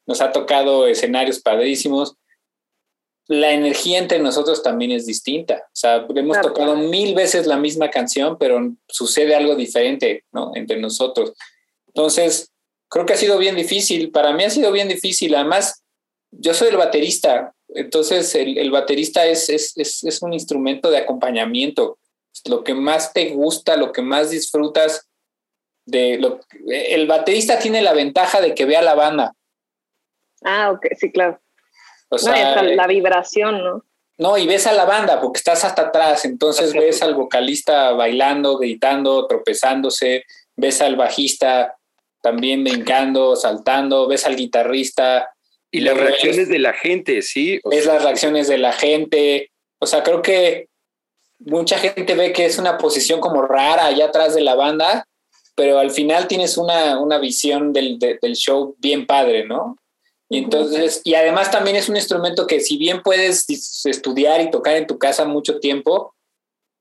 nos 0.07 0.21
ha 0.21 0.33
tocado 0.33 0.87
escenarios 0.87 1.41
padrísimos. 1.41 2.15
La 3.27 3.53
energía 3.53 3.99
entre 3.99 4.19
nosotros 4.19 4.63
también 4.63 4.91
es 4.91 5.07
distinta. 5.07 5.63
O 5.67 5.71
sea, 5.73 6.05
hemos 6.15 6.37
Claro. 6.37 6.49
tocado 6.49 6.77
mil 6.77 7.15
veces 7.15 7.47
la 7.47 7.57
misma 7.57 7.89
canción, 7.91 8.37
pero 8.39 8.73
sucede 8.89 9.35
algo 9.37 9.55
diferente, 9.55 10.25
¿no? 10.33 10.51
Entre 10.57 10.79
nosotros. 10.81 11.33
Entonces, 11.87 12.51
creo 12.89 13.07
que 13.07 13.13
ha 13.13 13.17
sido 13.17 13.39
bien 13.39 13.55
difícil. 13.55 14.11
Para 14.11 14.33
mí 14.33 14.43
ha 14.45 14.51
sido 14.51 14.73
bien 14.73 14.89
difícil. 14.89 15.35
Además, 15.37 15.85
yo 16.33 16.55
soy 16.55 16.69
el 16.69 16.77
baterista. 16.77 17.55
Entonces, 17.69 18.35
el, 18.35 18.59
el 18.59 18.73
baterista 18.73 19.25
es, 19.27 19.49
es, 19.49 19.73
es, 19.77 20.03
es 20.03 20.23
un 20.23 20.33
instrumento 20.33 20.91
de 20.91 20.99
acompañamiento 20.99 21.99
lo 22.47 22.65
que 22.65 22.75
más 22.75 23.13
te 23.13 23.31
gusta, 23.31 23.77
lo 23.77 23.93
que 23.93 24.03
más 24.03 24.31
disfrutas 24.31 25.09
de 25.87 26.19
lo 26.19 26.41
el 26.69 27.07
baterista 27.07 27.59
tiene 27.59 27.83
la 27.83 27.93
ventaja 27.93 28.41
de 28.41 28.55
que 28.55 28.65
ve 28.65 28.77
a 28.77 28.83
la 28.83 28.95
banda. 28.95 29.35
Ah, 30.43 30.71
ok, 30.71 30.87
sí, 30.97 31.11
claro. 31.11 31.41
O 32.09 32.17
No, 32.17 32.19
y 32.19 32.37
sea, 32.37 32.49
hasta 32.49 32.63
la 32.63 32.87
vibración, 32.87 33.63
¿no? 33.63 33.85
no, 34.19 34.37
y 34.37 34.47
ves 34.47 34.67
a 34.67 34.73
la 34.73 34.85
banda 34.85 35.21
porque 35.21 35.39
estás 35.39 35.65
hasta 35.65 35.83
atrás, 35.83 36.25
entonces 36.25 36.73
ves 36.75 37.03
al 37.03 37.15
vocalista 37.15 37.93
bailando, 37.93 38.59
gritando, 38.59 39.27
tropezándose, 39.27 40.25
ves 40.57 40.83
al 40.83 40.97
bajista 40.97 41.77
también 42.23 42.63
brincando, 42.65 43.37
saltando, 43.37 44.07
ves 44.07 44.27
al 44.27 44.37
guitarrista, 44.37 45.31
Y 45.71 45.81
las 45.81 45.97
reacciones 45.97 46.49
de 46.49 46.59
la 46.59 46.75
gente, 46.75 47.23
sí. 47.23 47.61
O 47.65 47.71
ves 47.71 47.85
sea, 47.85 47.95
las 47.95 48.03
reacciones 48.03 48.49
de 48.49 48.59
la 48.59 48.73
gente. 48.73 49.51
O 49.79 49.87
sea, 49.87 50.03
creo 50.03 50.21
que 50.21 50.69
mucha 51.41 51.79
gente 51.79 52.15
ve 52.15 52.33
que 52.33 52.47
es 52.47 52.59
una 52.59 52.79
posición 52.79 53.21
como 53.21 53.43
rara 53.43 53.87
allá 53.87 54.07
atrás 54.07 54.35
de 54.35 54.43
la 54.43 54.55
banda, 54.55 55.07
pero 55.55 55.79
al 55.79 55.91
final 55.91 56.29
tienes 56.29 56.57
una, 56.57 56.99
una 57.01 57.19
visión 57.19 57.73
del, 57.73 57.99
de- 57.99 58.19
del 58.21 58.35
show 58.35 58.75
bien 58.79 59.07
padre, 59.07 59.47
¿no? 59.47 59.77
Y 60.29 60.39
entonces, 60.39 61.01
y 61.03 61.15
además 61.15 61.51
también 61.51 61.77
es 61.77 61.89
un 61.89 61.97
instrumento 61.97 62.47
que 62.47 62.61
si 62.61 62.77
bien 62.77 63.03
puedes 63.03 63.47
estudiar 63.85 64.41
y 64.41 64.51
tocar 64.51 64.77
en 64.77 64.87
tu 64.87 64.97
casa 64.97 65.25
mucho 65.25 65.59
tiempo, 65.59 66.15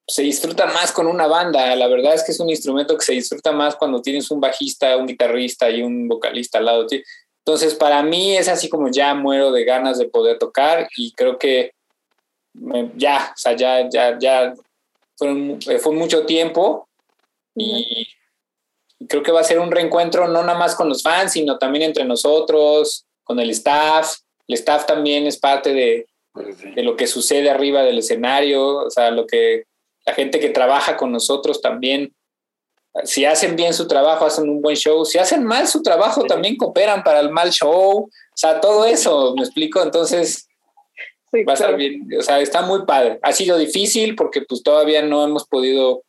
se 0.08 0.22
disfruta 0.22 0.68
más 0.68 0.92
con 0.92 1.08
una 1.08 1.25
banda. 1.25 1.75
La 1.75 1.88
verdad 1.88 2.13
es 2.13 2.24
que 2.24 2.32
es 2.32 2.39
un 2.39 2.50
instrumento 2.50 2.96
que 2.96 3.06
se 3.06 3.13
disfruta 3.13 3.51
más 3.51 3.75
cuando 3.75 4.01
tienes 4.01 4.30
un 4.30 4.39
bajista, 4.39 4.98
un 4.98 5.08
guitarrista 5.08 5.70
y 5.70 5.82
un 5.82 6.08
vocalista 6.08 6.60
al 6.60 6.66
lado. 6.66 6.86
Entonces, 7.46 7.74
para 7.74 8.04
mí 8.04 8.38
es 8.38 8.48
así 8.48 8.70
como 8.70 8.89
ya 8.92 9.16
muero 9.16 9.51
de 9.51 9.63
ganas 9.66 9.98
de 9.98 10.08
poder 10.08 10.38
tocar 10.38 10.88
y 10.96 11.13
creo 11.13 11.39
que 11.39 11.72
me- 12.53 12.91
ya, 12.96 13.34
o 13.36 13.38
sea, 13.39 13.56
ya, 13.56 13.89
ya, 13.89 14.18
ya 14.20 14.53
fueron, 15.15 15.60
eh, 15.68 15.79
fue 15.79 15.94
mucho 15.94 16.25
tiempo 16.25 16.88
y, 17.56 18.08
y 19.00 19.08
creo 19.08 19.24
que 19.24 19.32
va 19.32 19.41
a 19.41 19.46
ser 19.46 19.60
un 19.60 19.72
reencuentro 19.72 20.27
no 20.27 20.44
nada 20.44 20.58
más 20.58 20.75
con 20.75 20.89
los 20.89 21.03
fans, 21.03 21.34
sino 21.34 21.58
también 21.58 21.84
entre 21.84 22.06
nosotros, 22.06 23.06
con 23.24 23.39
el 23.39 23.50
staff. 23.51 24.18
El 24.48 24.56
staff 24.56 24.86
también 24.86 25.27
es 25.27 25.38
parte 25.38 25.74
de, 25.74 26.08
de 26.75 26.84
lo 26.84 26.96
que 26.96 27.08
sucede 27.08 27.50
arriba 27.50 27.84
del 27.84 28.00
escenario, 28.00 28.77
o 28.86 28.89
sea, 28.89 29.12
lo 29.12 29.27
que 29.27 29.63
la 30.06 30.13
gente 30.13 30.39
que 30.39 30.50
trabaja 30.50 30.98
con 30.98 31.12
nosotros 31.12 31.62
también, 31.62 32.13
si 33.03 33.25
hacen 33.25 33.56
bien 33.56 33.74
su 33.74 33.88
trabajo, 33.88 34.25
hacen 34.25 34.50
un 34.50 34.62
buen 34.62 34.75
show, 34.75 35.06
si 35.06 35.20
hacen 35.20 35.44
mal 35.44 35.68
su 35.68 35.84
trabajo, 35.84 36.24
también 36.24 36.57
cooperan 36.57 37.03
para 37.03 37.20
el 37.20 37.29
mal 37.29 37.51
show, 37.51 38.09
o 38.09 38.09
sea, 38.35 38.59
todo 38.59 38.85
eso, 38.85 39.35
me 39.35 39.44
explico, 39.44 39.81
entonces 39.83 40.49
Sí, 41.31 41.44
va 41.44 41.53
a 41.53 41.55
estar 41.55 41.70
claro. 41.70 41.77
bien, 41.77 42.07
o 42.18 42.22
sea, 42.22 42.39
está 42.39 42.61
muy 42.61 42.85
padre. 42.85 43.20
Ha 43.22 43.31
sido 43.31 43.57
difícil 43.57 44.15
porque 44.15 44.42
pues 44.42 44.63
todavía 44.63 45.01
no 45.03 45.24
hemos 45.24 45.48
podido 45.48 46.03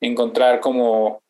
encontrar 0.00 0.60
como, 0.60 1.22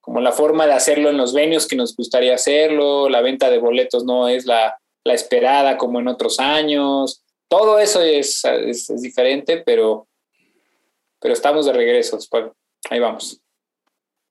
como 0.00 0.20
la 0.20 0.32
forma 0.32 0.66
de 0.66 0.72
hacerlo 0.72 1.08
en 1.10 1.16
los 1.16 1.32
venues 1.32 1.66
que 1.66 1.76
nos 1.76 1.96
gustaría 1.96 2.34
hacerlo, 2.34 3.08
la 3.08 3.20
venta 3.20 3.50
de 3.50 3.58
boletos 3.58 4.04
no 4.04 4.28
es 4.28 4.46
la, 4.46 4.76
la 5.04 5.14
esperada 5.14 5.78
como 5.78 6.00
en 6.00 6.08
otros 6.08 6.40
años, 6.40 7.22
todo 7.48 7.78
eso 7.78 8.00
es, 8.00 8.44
es, 8.44 8.90
es 8.90 9.02
diferente, 9.02 9.58
pero, 9.58 10.08
pero 11.20 11.34
estamos 11.34 11.66
de 11.66 11.72
regreso, 11.74 12.18
ahí 12.90 12.98
vamos. 12.98 13.40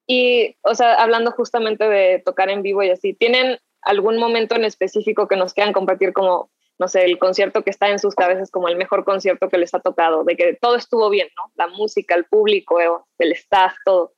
Y, 0.07 0.57
o 0.63 0.75
sea, 0.75 0.95
hablando 0.95 1.31
justamente 1.31 1.87
de 1.87 2.19
tocar 2.19 2.49
en 2.49 2.63
vivo 2.63 2.83
y 2.83 2.89
así, 2.89 3.13
¿tienen 3.13 3.59
algún 3.81 4.17
momento 4.17 4.55
en 4.55 4.65
específico 4.65 5.27
que 5.27 5.37
nos 5.37 5.53
quieran 5.53 5.71
compartir 5.71 6.13
como, 6.13 6.49
no 6.81 6.87
sé, 6.87 7.05
el 7.05 7.19
concierto 7.19 7.63
que 7.63 7.69
está 7.69 7.89
en 7.89 7.99
sus 7.99 8.15
cabezas 8.15 8.49
como 8.49 8.67
el 8.67 8.75
mejor 8.75 9.05
concierto 9.05 9.49
que 9.49 9.59
les 9.59 9.71
ha 9.75 9.81
tocado, 9.81 10.23
de 10.23 10.35
que 10.35 10.57
todo 10.59 10.75
estuvo 10.75 11.11
bien, 11.11 11.27
¿no? 11.37 11.51
La 11.53 11.67
música, 11.67 12.15
el 12.15 12.25
público, 12.25 12.79
el 13.19 13.31
staff, 13.33 13.75
todo. 13.85 14.13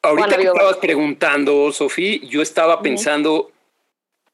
Ahorita 0.00 0.34
que 0.34 0.44
estabas 0.44 0.78
preguntando, 0.78 1.70
Sofía, 1.72 2.20
yo 2.22 2.40
estaba 2.40 2.80
pensando 2.80 3.52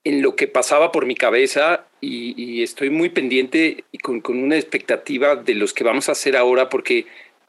en 0.04 0.22
lo 0.22 0.36
que 0.36 0.46
pasaba 0.46 0.92
por 0.92 1.06
mi 1.06 1.16
cabeza 1.16 1.86
y, 2.00 2.40
y 2.40 2.62
estoy 2.62 2.90
muy 2.90 3.08
pendiente 3.08 3.82
y 3.90 3.98
con, 3.98 4.20
con 4.20 4.38
una 4.40 4.54
expectativa 4.54 5.34
de 5.34 5.56
los 5.56 5.74
que 5.74 5.82
vamos 5.82 6.08
a 6.08 6.12
hacer 6.12 6.36
ahora 6.36 6.68
porque 6.68 7.06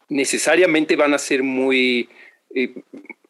necesariamente 0.10 0.95
van 0.95 1.13
a 1.13 1.19
ser 1.19 1.43
muy 1.43 2.10
eh, 2.55 2.73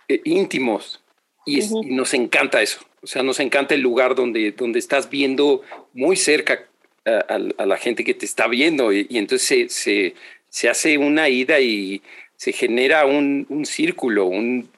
eh, 0.08 0.21
íntimos 0.23 1.04
y, 1.46 1.60
es- 1.60 1.72
Ujú. 1.72 1.84
y 1.84 1.94
nos 1.96 2.14
encanta 2.14 2.62
eso. 2.62 2.80
O 3.02 3.08
sea, 3.08 3.22
nos 3.24 3.40
encanta 3.40 3.76
el 3.76 3.82
lugar 3.82 4.16
donde, 4.16 4.52
donde 4.52 4.80
estás 4.80 5.10
viendo 5.10 5.62
muy 5.94 6.16
cerca 6.16 6.66
a, 7.06 7.12
a- 7.36 7.64
a 7.64 7.66
la 7.66 7.78
gente 7.78 8.04
que 8.04 8.14
te 8.14 8.26
está 8.26 8.48
viendo 8.48 8.92
y, 8.92 9.06
y 9.10 9.18
entonces 9.18 9.48
se, 9.48 9.70
se, 9.70 10.16
se 10.50 10.70
hace 10.70 10.98
una 10.98 11.30
ida 11.30 11.60
y 11.60 12.02
se 12.38 12.52
genera 12.52 13.06
un, 13.06 13.46
un 13.50 13.66
círculo, 13.66 14.26
un- 14.26 14.70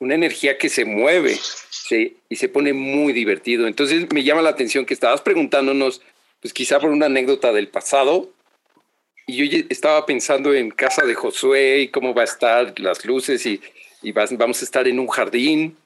una 0.00 0.14
energía 0.16 0.58
que 0.58 0.68
se 0.68 0.84
mueve 0.84 1.36
se- 1.70 2.14
y 2.28 2.36
se 2.36 2.48
pone 2.48 2.72
muy 2.72 3.12
divertido. 3.12 3.66
Entonces 3.66 4.06
me 4.12 4.22
llama 4.24 4.42
la 4.42 4.50
atención 4.50 4.84
que 4.84 4.94
estabas 4.94 5.20
preguntándonos, 5.22 6.02
pues 6.40 6.52
quizá 6.52 6.78
por 6.80 6.90
una 6.90 7.06
anécdota 7.06 7.52
del 7.52 7.68
pasado, 7.68 8.28
y 9.26 9.48
yo 9.48 9.64
estaba 9.70 10.04
pensando 10.04 10.52
en 10.52 10.70
casa 10.70 11.04
de 11.06 11.14
Josué 11.14 11.80
y 11.82 11.88
cómo 11.88 12.12
va 12.12 12.22
a 12.22 12.24
estar 12.24 12.78
las 12.80 13.04
luces 13.04 13.46
y, 13.46 13.60
y 14.02 14.10
vas- 14.12 14.36
vamos 14.36 14.60
a 14.60 14.64
estar 14.64 14.88
en 14.88 14.98
un 14.98 15.06
jardín. 15.06 15.76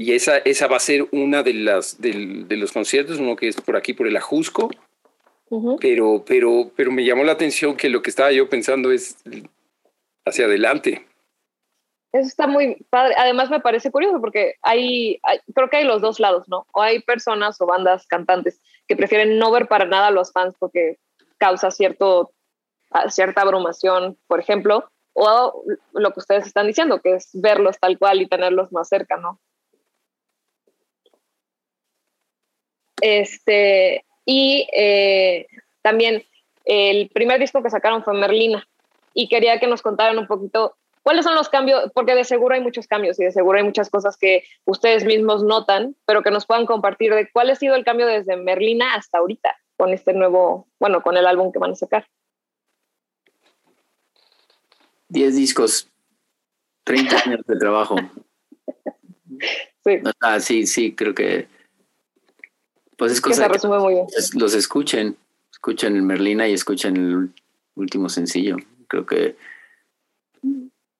Y 0.00 0.14
esa, 0.14 0.38
esa 0.38 0.66
va 0.66 0.76
a 0.78 0.80
ser 0.80 1.06
una 1.12 1.42
de, 1.42 1.52
las, 1.52 2.00
de 2.00 2.56
los 2.56 2.72
conciertos, 2.72 3.18
uno 3.18 3.36
que 3.36 3.48
es 3.48 3.60
por 3.60 3.76
aquí, 3.76 3.92
por 3.92 4.06
el 4.06 4.16
Ajusco. 4.16 4.70
Pero, 5.78 6.24
pero, 6.26 6.70
pero 6.74 6.90
me 6.90 7.04
llamó 7.04 7.22
la 7.22 7.32
atención 7.32 7.76
que 7.76 7.90
lo 7.90 8.00
que 8.00 8.08
estaba 8.08 8.32
yo 8.32 8.48
pensando 8.48 8.92
es 8.92 9.22
hacia 10.24 10.46
adelante. 10.46 11.06
Eso 12.12 12.26
está 12.28 12.46
muy 12.46 12.76
padre. 12.88 13.14
Además 13.18 13.50
me 13.50 13.60
parece 13.60 13.90
curioso 13.90 14.22
porque 14.22 14.54
hay, 14.62 15.20
hay- 15.22 15.40
creo 15.54 15.68
que 15.68 15.76
hay 15.76 15.84
los 15.84 16.00
dos 16.00 16.18
lados, 16.18 16.48
¿no? 16.48 16.66
O 16.72 16.80
hay 16.80 17.00
personas 17.02 17.60
o 17.60 17.66
bandas 17.66 18.06
cantantes 18.06 18.62
que 18.88 18.96
prefieren 18.96 19.36
no 19.38 19.50
ver 19.52 19.68
para 19.68 19.84
nada 19.84 20.06
a 20.06 20.10
los 20.12 20.32
fans 20.32 20.54
porque 20.58 20.96
causa 21.36 21.70
cierto, 21.70 22.32
a- 22.90 23.10
cierta 23.10 23.42
abrumación, 23.42 24.16
por 24.26 24.40
ejemplo, 24.40 24.88
o 25.12 25.62
lo 25.92 26.10
que 26.12 26.20
ustedes 26.20 26.46
están 26.46 26.66
diciendo, 26.68 27.02
que 27.02 27.16
es 27.16 27.28
verlos 27.34 27.78
tal 27.78 27.98
cual 27.98 28.22
y 28.22 28.28
tenerlos 28.28 28.72
más 28.72 28.88
cerca, 28.88 29.18
¿no? 29.18 29.38
Este, 33.00 34.04
y 34.24 34.68
eh, 34.74 35.46
también 35.82 36.24
el 36.64 37.08
primer 37.10 37.40
disco 37.40 37.62
que 37.62 37.70
sacaron 37.70 38.04
fue 38.04 38.14
Merlina 38.14 38.66
y 39.14 39.28
quería 39.28 39.58
que 39.58 39.66
nos 39.66 39.82
contaran 39.82 40.18
un 40.18 40.26
poquito 40.26 40.76
cuáles 41.02 41.24
son 41.24 41.34
los 41.34 41.48
cambios, 41.48 41.90
porque 41.94 42.14
de 42.14 42.24
seguro 42.24 42.54
hay 42.54 42.60
muchos 42.60 42.86
cambios 42.86 43.18
y 43.18 43.24
de 43.24 43.32
seguro 43.32 43.58
hay 43.58 43.64
muchas 43.64 43.90
cosas 43.90 44.16
que 44.16 44.44
ustedes 44.64 45.04
mismos 45.04 45.42
notan, 45.42 45.96
pero 46.06 46.22
que 46.22 46.30
nos 46.30 46.46
puedan 46.46 46.66
compartir 46.66 47.14
de 47.14 47.28
cuál 47.32 47.50
ha 47.50 47.54
sido 47.54 47.74
el 47.74 47.84
cambio 47.84 48.06
desde 48.06 48.36
Merlina 48.36 48.94
hasta 48.94 49.18
ahorita 49.18 49.56
con 49.76 49.90
este 49.92 50.12
nuevo, 50.12 50.68
bueno, 50.78 51.02
con 51.02 51.16
el 51.16 51.26
álbum 51.26 51.52
que 51.52 51.58
van 51.58 51.72
a 51.72 51.74
sacar. 51.74 52.06
10 55.08 55.36
discos, 55.36 55.90
30 56.84 57.16
años 57.24 57.40
de 57.46 57.56
trabajo. 57.56 57.96
Sí, 59.82 59.98
sí, 60.40 60.66
sí, 60.66 60.94
creo 60.94 61.14
que. 61.14 61.48
Pues 63.00 63.12
es 63.12 63.20
que 63.22 63.30
se 63.30 63.36
cosa 63.40 63.46
que 63.48 63.54
resume 63.54 63.78
muy 63.78 63.94
bien. 63.94 64.06
es- 64.14 64.34
los 64.34 64.52
escuchen, 64.54 65.16
escuchen 65.50 65.96
el 65.96 66.02
Merlina 66.02 66.46
y 66.46 66.52
escuchen 66.52 66.96
el 66.98 67.30
último 67.74 68.10
sencillo. 68.10 68.56
Creo 68.88 69.06
que 69.06 69.36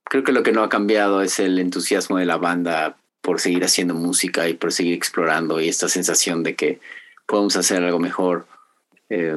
creo 0.05 0.25
que 0.25 0.33
lo 0.33 0.43
que 0.43 0.53
no 0.53 0.63
ha 0.63 0.71
cambiado 0.71 1.21
es 1.21 1.39
el 1.39 1.59
entusiasmo 1.59 2.17
de 2.17 2.25
la 2.25 2.39
banda 2.39 2.97
por 3.21 3.39
seguir 3.39 3.65
haciendo 3.65 3.93
música 3.95 4.49
y 4.49 4.55
por 4.55 4.73
seguir 4.73 4.95
explorando 4.95 5.61
y 5.61 5.69
esta 5.69 5.89
sensación 5.91 6.43
de 6.43 6.57
que 6.57 6.81
podemos 7.27 7.55
hacer 7.57 7.85
algo 7.85 7.99
mejor, 7.99 8.47
eh, 9.11 9.37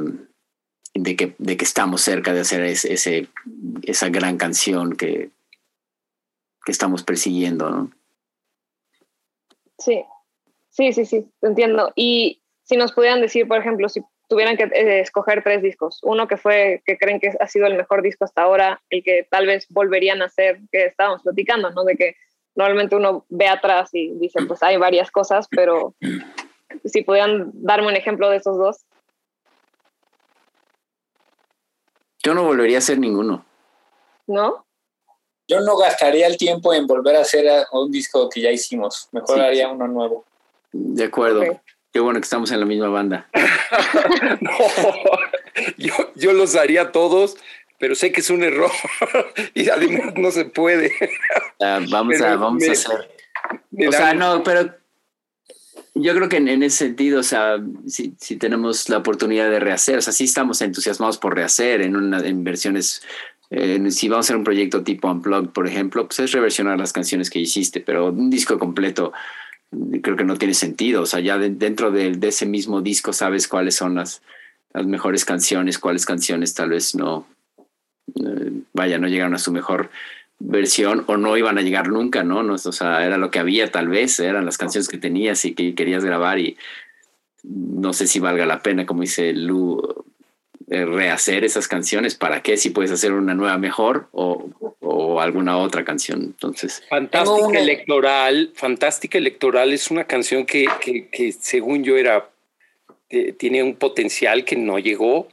de, 0.93 1.15
que, 1.17 1.35
de 1.37 1.57
que 1.57 1.65
estamos 1.65 2.01
cerca 2.01 2.33
de 2.33 2.39
hacer 2.39 2.61
ese, 2.63 3.27
esa 3.83 4.07
gran 4.09 4.37
canción 4.37 4.95
que, 4.95 5.31
que 6.65 6.71
estamos 6.71 7.03
persiguiendo, 7.03 7.69
¿no? 7.69 7.91
Sí, 9.77 10.01
sí, 10.69 10.93
sí, 10.93 11.05
sí, 11.05 11.27
entiendo. 11.41 11.91
Y 11.95 12.39
si 12.63 12.77
nos 12.77 12.93
pudieran 12.93 13.21
decir, 13.21 13.47
por 13.47 13.57
ejemplo, 13.57 13.89
si 13.89 14.01
tuvieran 14.27 14.57
que 14.57 14.63
eh, 14.63 15.01
escoger 15.01 15.43
tres 15.43 15.61
discos, 15.61 15.99
uno 16.03 16.27
que 16.27 16.37
fue, 16.37 16.81
que 16.85 16.97
creen 16.97 17.19
que 17.19 17.31
ha 17.39 17.47
sido 17.47 17.67
el 17.67 17.75
mejor 17.75 18.01
disco 18.01 18.25
hasta 18.25 18.41
ahora, 18.41 18.81
el 18.89 19.03
que 19.03 19.27
tal 19.29 19.45
vez 19.45 19.67
volverían 19.69 20.21
a 20.21 20.25
hacer, 20.25 20.59
que 20.71 20.85
estábamos 20.85 21.21
platicando, 21.23 21.69
¿no? 21.71 21.83
De 21.83 21.95
que 21.95 22.15
normalmente 22.55 22.95
uno 22.95 23.25
ve 23.29 23.47
atrás 23.47 23.89
y 23.93 24.13
dice, 24.19 24.39
pues 24.47 24.63
hay 24.63 24.77
varias 24.77 25.11
cosas, 25.11 25.47
pero 25.49 25.95
si 26.85 27.03
pudieran 27.03 27.51
darme 27.53 27.87
un 27.87 27.95
ejemplo 27.95 28.29
de 28.29 28.37
esos 28.37 28.57
dos. 28.57 28.77
Yo 32.23 32.33
no 32.33 32.43
volvería 32.43 32.77
a 32.77 32.79
hacer 32.79 32.97
ninguno. 32.97 33.45
¿No? 34.27 34.65
Yo 35.45 35.59
no 35.59 35.75
gastaría 35.75 36.25
el 36.25 36.37
tiempo 36.37 36.73
en 36.73 36.87
volver 36.87 37.17
a 37.17 37.21
hacer 37.21 37.45
un 37.73 37.91
disco 37.91 38.29
que 38.29 38.39
ya 38.39 38.49
hicimos. 38.49 39.09
Mejor 39.11 39.41
haría 39.41 39.67
uno 39.67 39.87
nuevo. 39.89 40.23
De 40.71 41.03
acuerdo. 41.03 41.43
Qué 41.93 41.99
bueno 41.99 42.19
que 42.19 42.23
estamos 42.23 42.51
en 42.51 42.59
la 42.59 42.65
misma 42.65 42.89
banda. 42.89 43.29
no, 44.41 44.51
yo, 45.77 45.93
yo 46.15 46.33
los 46.33 46.55
haría 46.55 46.91
todos, 46.91 47.37
pero 47.79 47.93
sé 47.93 48.11
que 48.11 48.21
es 48.21 48.31
un 48.31 48.43
error 48.43 48.71
y 49.53 49.69
además 49.69 50.13
no 50.17 50.31
se 50.31 50.45
puede. 50.45 50.91
Ah, 51.61 51.79
vamos 51.89 52.19
a, 52.19 52.35
vamos 52.35 52.67
a 52.67 52.71
hacer. 52.71 53.09
O 53.87 53.91
sea, 53.91 54.15
no, 54.15 54.43
pero 54.43 54.73
yo 55.93 56.15
creo 56.15 56.29
que 56.29 56.37
en, 56.37 56.63
ese 56.63 56.77
sentido, 56.85 57.19
o 57.19 57.23
sea, 57.23 57.57
si, 57.85 58.15
si, 58.19 58.37
tenemos 58.37 58.89
la 58.89 58.97
oportunidad 58.97 59.51
de 59.51 59.59
rehacer, 59.59 59.99
o 59.99 60.01
sea, 60.01 60.13
sí 60.13 60.23
estamos 60.23 60.61
entusiasmados 60.61 61.19
por 61.19 61.35
rehacer 61.35 61.81
en, 61.81 61.95
una, 61.95 62.19
en 62.19 62.43
versiones 62.43 63.03
si 63.91 64.09
vamos 64.09 64.25
a 64.25 64.27
hacer 64.27 64.35
un 64.35 64.43
proyecto 64.43 64.83
tipo 64.83 65.11
Unplugged, 65.11 65.49
por 65.49 65.67
ejemplo, 65.67 66.07
pues 66.07 66.19
es 66.19 66.31
reversionar 66.31 66.79
las 66.79 66.91
canciones 66.91 67.29
que 67.29 67.37
hiciste, 67.37 67.81
pero 67.81 68.07
un 68.07 68.31
disco 68.31 68.57
completo 68.57 69.13
creo 70.01 70.15
que 70.15 70.23
no 70.23 70.37
tiene 70.37 70.53
sentido. 70.53 71.01
O 71.01 71.05
sea, 71.05 71.19
ya 71.19 71.37
dentro 71.37 71.91
de, 71.91 72.17
ese 72.21 72.45
mismo 72.45 72.81
disco 72.81 73.13
sabes 73.13 73.47
cuáles 73.47 73.75
son 73.75 73.95
las, 73.95 74.21
las 74.73 74.85
mejores 74.85 75.25
canciones, 75.25 75.79
cuáles 75.79 76.05
canciones 76.05 76.53
tal 76.53 76.69
vez 76.69 76.95
no, 76.95 77.27
eh, 78.15 78.51
vaya, 78.73 78.97
no 78.97 79.07
llegaron 79.07 79.33
a 79.33 79.39
su 79.39 79.51
mejor 79.51 79.89
versión 80.39 81.03
o 81.07 81.17
no 81.17 81.37
iban 81.37 81.57
a 81.57 81.61
llegar 81.61 81.87
nunca, 81.87 82.23
¿no? 82.23 82.43
¿no? 82.43 82.55
O 82.55 82.57
sea, 82.57 83.05
era 83.05 83.17
lo 83.17 83.31
que 83.31 83.39
había 83.39 83.71
tal 83.71 83.87
vez, 83.87 84.19
eran 84.19 84.45
las 84.45 84.57
canciones 84.57 84.87
que 84.87 84.97
tenías 84.97 85.45
y 85.45 85.53
que 85.53 85.73
querías 85.73 86.03
grabar 86.03 86.39
y 86.39 86.57
no 87.43 87.93
sé 87.93 88.07
si 88.07 88.19
valga 88.19 88.45
la 88.45 88.61
pena, 88.61 88.85
como 88.85 89.01
dice 89.01 89.33
Lu, 89.33 90.02
eh, 90.73 90.85
rehacer 90.85 91.43
esas 91.43 91.67
canciones, 91.67 92.15
¿para 92.15 92.41
qué? 92.41 92.57
Si 92.57 92.71
puedes 92.71 92.89
hacer 92.89 93.13
una 93.13 93.35
nueva 93.35 93.59
mejor 93.59 94.07
o, 94.11 94.49
o 94.79 95.21
alguna 95.21 95.59
otra 95.59 95.85
canción. 95.85 96.23
Entonces, 96.23 96.81
Fantástica 96.89 97.59
Electoral, 97.59 98.51
Fantástica 98.55 99.19
Electoral 99.19 99.71
es 99.71 99.91
una 99.91 100.05
canción 100.05 100.47
que, 100.47 100.65
que, 100.81 101.09
que 101.09 101.31
según 101.31 101.83
yo 101.83 101.95
era, 101.95 102.27
eh, 103.11 103.33
tiene 103.33 103.61
un 103.61 103.75
potencial 103.75 104.45
que 104.45 104.55
no 104.55 104.79
llegó. 104.79 105.27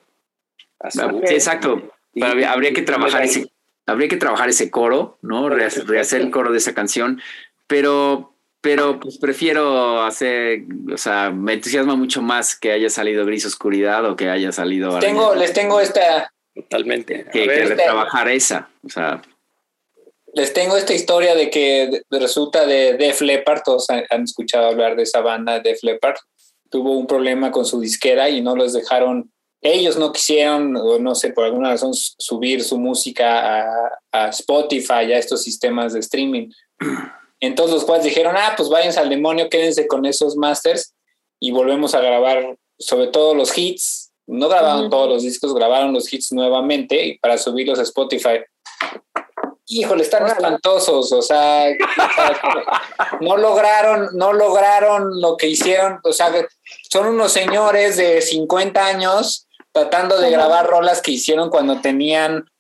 A 0.79 0.91
su... 0.91 1.23
sí, 1.27 1.33
exacto. 1.35 1.91
habría 2.47 2.75
que 2.75 2.83
trabajar 2.83 3.25
ese, 3.25 3.51
habría 3.87 4.09
que 4.09 4.19
trabajar 4.19 4.51
ese 4.51 4.71
coro, 4.71 5.17
¿no? 5.23 5.49
rehacer 5.49 6.21
el 6.21 6.31
coro 6.31 6.53
de 6.53 6.59
esa 6.59 6.75
canción, 6.75 7.23
pero 7.67 8.35
pero 8.61 9.01
pues 9.01 9.19
prefiero 9.19 10.03
hacer, 10.03 10.63
o 10.93 10.99
sea, 10.99 11.31
me 11.31 11.55
entusiasma 11.55 11.97
mucho 11.97 12.21
más 12.21 12.59
que 12.59 12.73
haya 12.73 12.91
salido 12.91 13.25
Gris 13.25 13.47
Oscuridad 13.47 14.05
o 14.05 14.17
que 14.17 14.29
haya 14.29 14.53
salido... 14.53 14.99
Tengo, 14.99 15.35
les 15.35 15.53
tengo 15.53 15.81
esta... 15.81 16.33
Totalmente. 16.55 17.27
Que, 17.33 17.47
que 17.47 17.75
trabajar 17.75 18.29
esa, 18.29 18.69
o 18.85 18.89
sea... 18.89 19.23
Les 20.33 20.53
tengo 20.53 20.77
esta 20.77 20.93
historia 20.93 21.35
de 21.35 21.51
que 21.51 22.03
resulta 22.11 22.65
de 22.65 22.97
Def 22.97 23.21
Leppard, 23.21 23.63
todos 23.65 23.89
han, 23.91 24.23
escuchado 24.23 24.69
hablar 24.69 24.95
de 24.95 25.03
esa 25.03 25.23
banda, 25.23 25.59
Def 25.59 25.83
Leppard, 25.83 26.19
tuvo 26.71 26.97
un 26.97 27.09
problema 27.09 27.51
con 27.51 27.65
su 27.65 27.81
disquera 27.81 28.31
y 28.31 28.41
no 28.41 28.55
los 28.55 28.73
dejaron, 28.73 29.33
ellos 29.61 29.97
no 29.97 30.13
quisieron, 30.13 30.77
o 30.77 31.01
no 31.01 31.17
sé, 31.17 31.33
por 31.33 31.47
alguna 31.47 31.71
razón, 31.71 31.95
subir 31.95 32.63
su 32.63 32.79
música 32.79 33.63
a, 33.63 33.91
a 34.13 34.29
Spotify, 34.29 35.13
a 35.13 35.19
estos 35.19 35.43
sistemas 35.43 35.95
de 35.95 36.01
streaming. 36.01 36.51
Entonces 37.41 37.75
los 37.75 37.85
cuales 37.85 38.05
dijeron, 38.05 38.37
ah, 38.37 38.55
pues 38.57 38.69
váyanse 38.69 39.01
al 39.01 39.09
demonio, 39.09 39.49
quédense 39.49 39.87
con 39.87 40.05
esos 40.05 40.37
masters 40.37 40.95
y 41.41 41.51
volvemos 41.53 41.95
a 41.95 42.01
grabar 42.01 42.57
sobre 42.79 43.09
todo 43.09 43.35
los 43.35 43.57
hits. 43.57 44.13
No 44.27 44.49
grabaron 44.49 44.91
todos 44.91 45.09
los 45.09 45.23
discos, 45.23 45.55
grabaron 45.55 45.93
los 45.93 46.13
hits 46.13 46.33
nuevamente 46.33 47.19
para 47.21 47.39
subirlos 47.39 47.79
a 47.79 47.83
Spotify. 47.83 48.41
Híjole, 49.67 50.03
están 50.03 50.27
espantosos, 50.27 51.13
o 51.13 51.23
sea, 51.23 51.69
no 53.21 53.37
lograron, 53.37 54.09
no 54.15 54.33
lograron 54.33 55.21
lo 55.21 55.37
que 55.37 55.49
hicieron, 55.49 56.01
o 56.03 56.13
sea, 56.13 56.33
son 56.91 57.07
unos 57.07 57.33
señores 57.33 57.97
de 57.97 58.21
50 58.21 58.85
años 58.85 59.47
tratando 59.73 60.21
de 60.21 60.31
grabar 60.31 60.67
rolas 60.67 61.01
que 61.01 61.13
hicieron 61.13 61.51
cuando 61.51 61.81
tenían, 61.81 62.51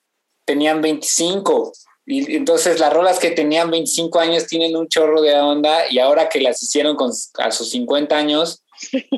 tenían 0.44 0.80
25. 0.82 1.72
Y 2.10 2.34
entonces 2.34 2.80
las 2.80 2.92
rolas 2.92 3.20
que 3.20 3.30
tenían 3.30 3.70
25 3.70 4.18
años 4.18 4.48
tienen 4.48 4.74
un 4.74 4.88
chorro 4.88 5.22
de 5.22 5.32
onda 5.36 5.88
y 5.88 6.00
ahora 6.00 6.28
que 6.28 6.40
las 6.40 6.60
hicieron 6.60 6.96
con, 6.96 7.12
a 7.38 7.50
sus 7.52 7.70
50 7.70 8.16
años, 8.16 8.64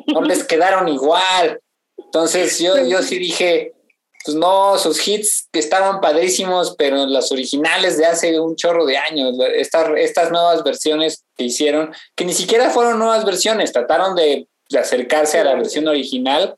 no 0.09 0.21
les 0.21 0.45
quedaron 0.49 0.89
igual. 0.89 1.59
Entonces 1.97 2.59
yo, 2.59 2.87
yo 2.87 3.03
sí 3.03 3.19
dije, 3.19 3.73
pues 4.23 4.37
no, 4.37 4.77
sus 4.77 5.09
hits 5.09 5.49
que 5.51 5.59
estaban 5.59 6.03
padrísimos, 6.03 6.77
pero 6.77 7.07
las 7.07 7.33
originales 7.33 7.97
de 7.97 8.05
hace 8.05 8.39
un 8.39 8.57
chorro 8.57 8.85
de 8.85 8.99
años, 8.99 9.37
estas, 9.55 9.89
estas 9.97 10.31
nuevas 10.31 10.63
versiones 10.63 11.25
que 11.35 11.45
hicieron, 11.45 11.95
que 12.15 12.27
ni 12.27 12.35
siquiera 12.35 12.69
fueron 12.69 12.99
nuevas 12.99 13.25
versiones, 13.25 13.73
trataron 13.73 14.15
de, 14.15 14.49
de 14.69 14.79
acercarse 14.79 15.39
a 15.39 15.45
la 15.45 15.55
versión 15.55 15.89
original, 15.89 16.57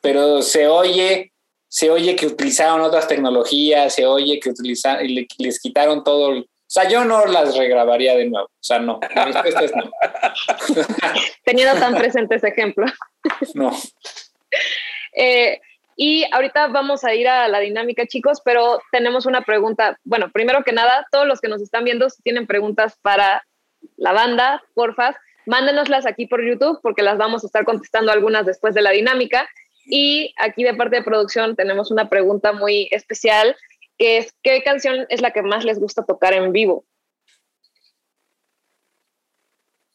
pero 0.00 0.40
se 0.40 0.66
oye 0.66 1.33
se 1.74 1.90
oye 1.90 2.14
que 2.14 2.26
utilizaron 2.26 2.82
otras 2.82 3.08
tecnologías, 3.08 3.92
se 3.92 4.06
oye 4.06 4.38
que 4.38 4.50
utilizaron, 4.50 5.04
y 5.04 5.26
les 5.38 5.58
quitaron 5.58 6.04
todo. 6.04 6.38
o 6.38 6.44
sea, 6.68 6.88
yo 6.88 7.04
no 7.04 7.26
las 7.26 7.56
regrabaría 7.56 8.14
de 8.14 8.26
nuevo. 8.26 8.46
O 8.46 8.62
sea, 8.62 8.78
no. 8.78 9.00
no. 9.16 9.42
Teniendo 11.44 11.74
tan 11.80 11.96
presente 11.96 12.36
ese 12.36 12.48
ejemplo. 12.48 12.86
No. 13.54 13.72
Eh, 15.16 15.60
y 15.96 16.24
ahorita 16.30 16.68
vamos 16.68 17.02
a 17.02 17.12
ir 17.14 17.26
a 17.26 17.48
la 17.48 17.58
dinámica, 17.58 18.06
chicos, 18.06 18.40
pero 18.44 18.80
tenemos 18.92 19.26
una 19.26 19.40
pregunta. 19.40 19.98
Bueno, 20.04 20.30
primero 20.30 20.62
que 20.62 20.72
nada, 20.72 21.04
todos 21.10 21.26
los 21.26 21.40
que 21.40 21.48
nos 21.48 21.60
están 21.60 21.82
viendo, 21.82 22.08
si 22.08 22.22
tienen 22.22 22.46
preguntas 22.46 22.96
para 23.02 23.44
la 23.96 24.12
banda, 24.12 24.62
porfa, 24.74 25.16
mándenoslas 25.46 26.06
aquí 26.06 26.26
por 26.26 26.40
YouTube 26.40 26.78
porque 26.82 27.02
las 27.02 27.18
vamos 27.18 27.42
a 27.42 27.48
estar 27.48 27.64
contestando 27.64 28.12
algunas 28.12 28.46
después 28.46 28.74
de 28.74 28.82
la 28.82 28.90
dinámica. 28.90 29.48
Y 29.86 30.34
aquí 30.38 30.64
de 30.64 30.74
parte 30.74 30.96
de 30.96 31.02
producción 31.02 31.56
tenemos 31.56 31.90
una 31.90 32.08
pregunta 32.08 32.52
muy 32.52 32.88
especial, 32.90 33.56
que 33.98 34.18
es, 34.18 34.34
¿qué 34.42 34.62
canción 34.62 35.06
es 35.08 35.20
la 35.20 35.32
que 35.32 35.42
más 35.42 35.64
les 35.64 35.78
gusta 35.78 36.04
tocar 36.04 36.32
en 36.32 36.52
vivo? 36.52 36.84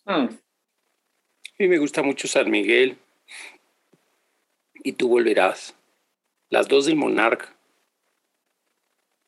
Hmm. 0.06 0.28
A 0.28 1.56
mí 1.60 1.68
me 1.68 1.78
gusta 1.78 2.02
mucho 2.02 2.28
San 2.28 2.50
Miguel. 2.50 2.98
Y 4.84 4.94
tú 4.94 5.10
volverás. 5.10 5.76
Las 6.50 6.68
dos 6.68 6.86
del 6.86 6.96
Monarca. 6.96 7.54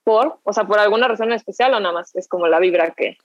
¿Por? 0.04 0.39
O 0.43 0.54
sea, 0.54 0.63
¿por 0.63 0.80
alguna 0.80 1.08
razón 1.08 1.34
especial 1.34 1.74
o 1.74 1.80
nada 1.80 1.93
más? 1.93 2.15
Es 2.15 2.28
como 2.28 2.47
la 2.47 2.60
vibra 2.60 2.91
que... 2.91 3.17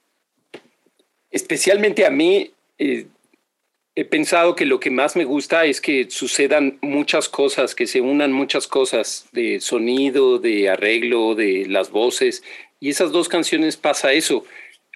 Especialmente 1.30 2.04
a 2.04 2.10
mí, 2.10 2.52
eh, 2.78 3.06
he 3.96 4.04
pensado 4.04 4.54
que 4.54 4.66
lo 4.66 4.78
que 4.78 4.90
más 4.90 5.16
me 5.16 5.24
gusta 5.24 5.64
es 5.64 5.80
que 5.80 6.10
sucedan 6.10 6.78
muchas 6.82 7.30
cosas, 7.30 7.74
que 7.74 7.86
se 7.86 8.02
unan 8.02 8.30
muchas 8.30 8.68
cosas 8.68 9.26
de 9.32 9.58
sonido, 9.60 10.38
de 10.38 10.68
arreglo, 10.68 11.34
de 11.34 11.64
las 11.66 11.90
voces. 11.90 12.44
Y 12.78 12.90
esas 12.90 13.10
dos 13.10 13.30
canciones 13.30 13.78
pasa 13.78 14.12
eso. 14.12 14.44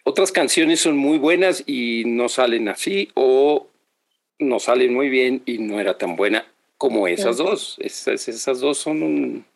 Otras 0.04 0.30
canciones 0.32 0.80
son 0.80 0.98
muy 0.98 1.16
buenas 1.16 1.64
y 1.66 2.04
no 2.06 2.28
salen 2.28 2.68
así 2.68 3.10
o 3.14 3.68
no 4.38 4.58
salen 4.58 4.92
muy 4.92 5.08
bien 5.08 5.42
y 5.46 5.58
no 5.58 5.80
era 5.80 5.96
tan 5.96 6.14
buena 6.14 6.46
como 6.76 7.08
esas 7.08 7.38
dos. 7.38 7.76
Esas, 7.80 8.28
esas 8.28 8.60
dos 8.60 8.76
son, 8.76 9.46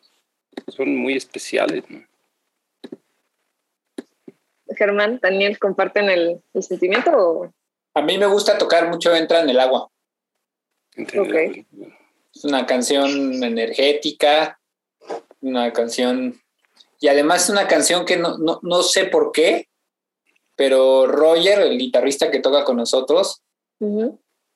son 0.69 0.95
muy 0.95 1.13
especiales. 1.13 1.83
Germán, 4.75 5.19
Daniel, 5.21 5.59
¿comparten 5.59 6.09
el, 6.09 6.41
el 6.55 6.63
sentimiento? 6.63 7.11
O? 7.15 7.53
A 7.95 8.01
mí 8.01 8.17
me 8.17 8.25
gusta 8.25 8.57
tocar 8.57 8.89
mucho 8.89 9.15
Entra 9.15 9.39
en 9.39 9.49
el 9.49 9.59
agua. 9.59 9.89
Es 12.33 12.43
una 12.43 12.65
canción 12.65 13.43
energética, 13.43 14.59
una 15.41 15.71
canción... 15.71 16.41
Y 16.99 17.07
además 17.07 17.45
es 17.45 17.49
una 17.49 17.67
canción 17.67 18.05
que 18.05 18.17
no, 18.17 18.37
no, 18.37 18.59
no 18.63 18.83
sé 18.83 19.05
por 19.05 19.31
qué, 19.31 19.67
pero 20.55 21.07
Roger, 21.07 21.59
el 21.59 21.77
guitarrista 21.77 22.31
que 22.31 22.39
toca 22.39 22.63
con 22.63 22.77
nosotros, 22.77 23.41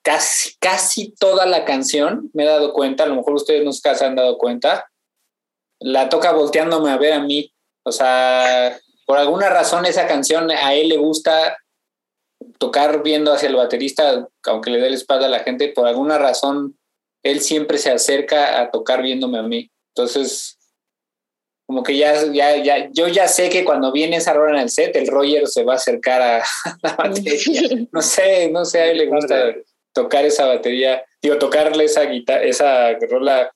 casi, 0.01 0.55
casi 0.59 1.11
toda 1.11 1.45
la 1.45 1.65
canción, 1.65 2.29
me 2.33 2.43
he 2.43 2.47
dado 2.47 2.73
cuenta, 2.73 3.03
a 3.03 3.07
lo 3.07 3.15
mejor 3.15 3.33
ustedes 3.33 3.63
nunca 3.63 3.95
se 3.95 4.05
han 4.05 4.15
dado 4.15 4.37
cuenta, 4.37 4.89
la 5.79 6.09
toca 6.09 6.31
volteándome 6.31 6.91
a 6.91 6.97
ver 6.97 7.13
a 7.13 7.19
mí. 7.19 7.53
O 7.83 7.91
sea, 7.91 8.79
por 9.05 9.17
alguna 9.17 9.49
razón 9.49 9.85
esa 9.85 10.07
canción 10.07 10.49
a 10.51 10.73
él 10.73 10.89
le 10.89 10.97
gusta 10.97 11.57
tocar 12.59 13.01
viendo 13.01 13.33
hacia 13.33 13.49
el 13.49 13.55
baterista, 13.55 14.27
aunque 14.43 14.69
le 14.69 14.79
dé 14.79 14.89
la 14.89 14.95
espalda 14.95 15.25
a 15.25 15.29
la 15.29 15.39
gente, 15.39 15.69
por 15.69 15.87
alguna 15.87 16.17
razón 16.17 16.77
él 17.23 17.41
siempre 17.41 17.77
se 17.77 17.91
acerca 17.91 18.61
a 18.61 18.71
tocar 18.71 19.01
viéndome 19.01 19.39
a 19.39 19.43
mí. 19.43 19.71
Entonces, 19.95 20.57
como 21.65 21.83
que 21.83 21.97
ya, 21.97 22.25
ya, 22.31 22.57
ya, 22.57 22.89
yo 22.91 23.07
ya 23.07 23.27
sé 23.27 23.49
que 23.49 23.63
cuando 23.63 23.91
viene 23.91 24.17
esa 24.17 24.33
rola 24.33 24.57
en 24.57 24.63
el 24.63 24.69
set, 24.69 24.95
el 24.95 25.07
Roger 25.07 25.47
se 25.47 25.63
va 25.63 25.73
a 25.73 25.75
acercar 25.77 26.21
a 26.21 26.43
la 26.83 26.95
batería. 26.95 27.87
No 27.91 28.01
sé, 28.01 28.49
no 28.51 28.65
sé, 28.65 28.79
a 28.79 28.91
él 28.91 28.97
le 28.97 29.05
gusta 29.07 29.55
tocar 29.93 30.25
esa 30.25 30.45
batería, 30.45 31.03
digo, 31.21 31.37
tocarle 31.37 31.83
esa 31.83 32.03
guitarra, 32.03 32.43
esa 32.43 32.93
rola 33.09 33.53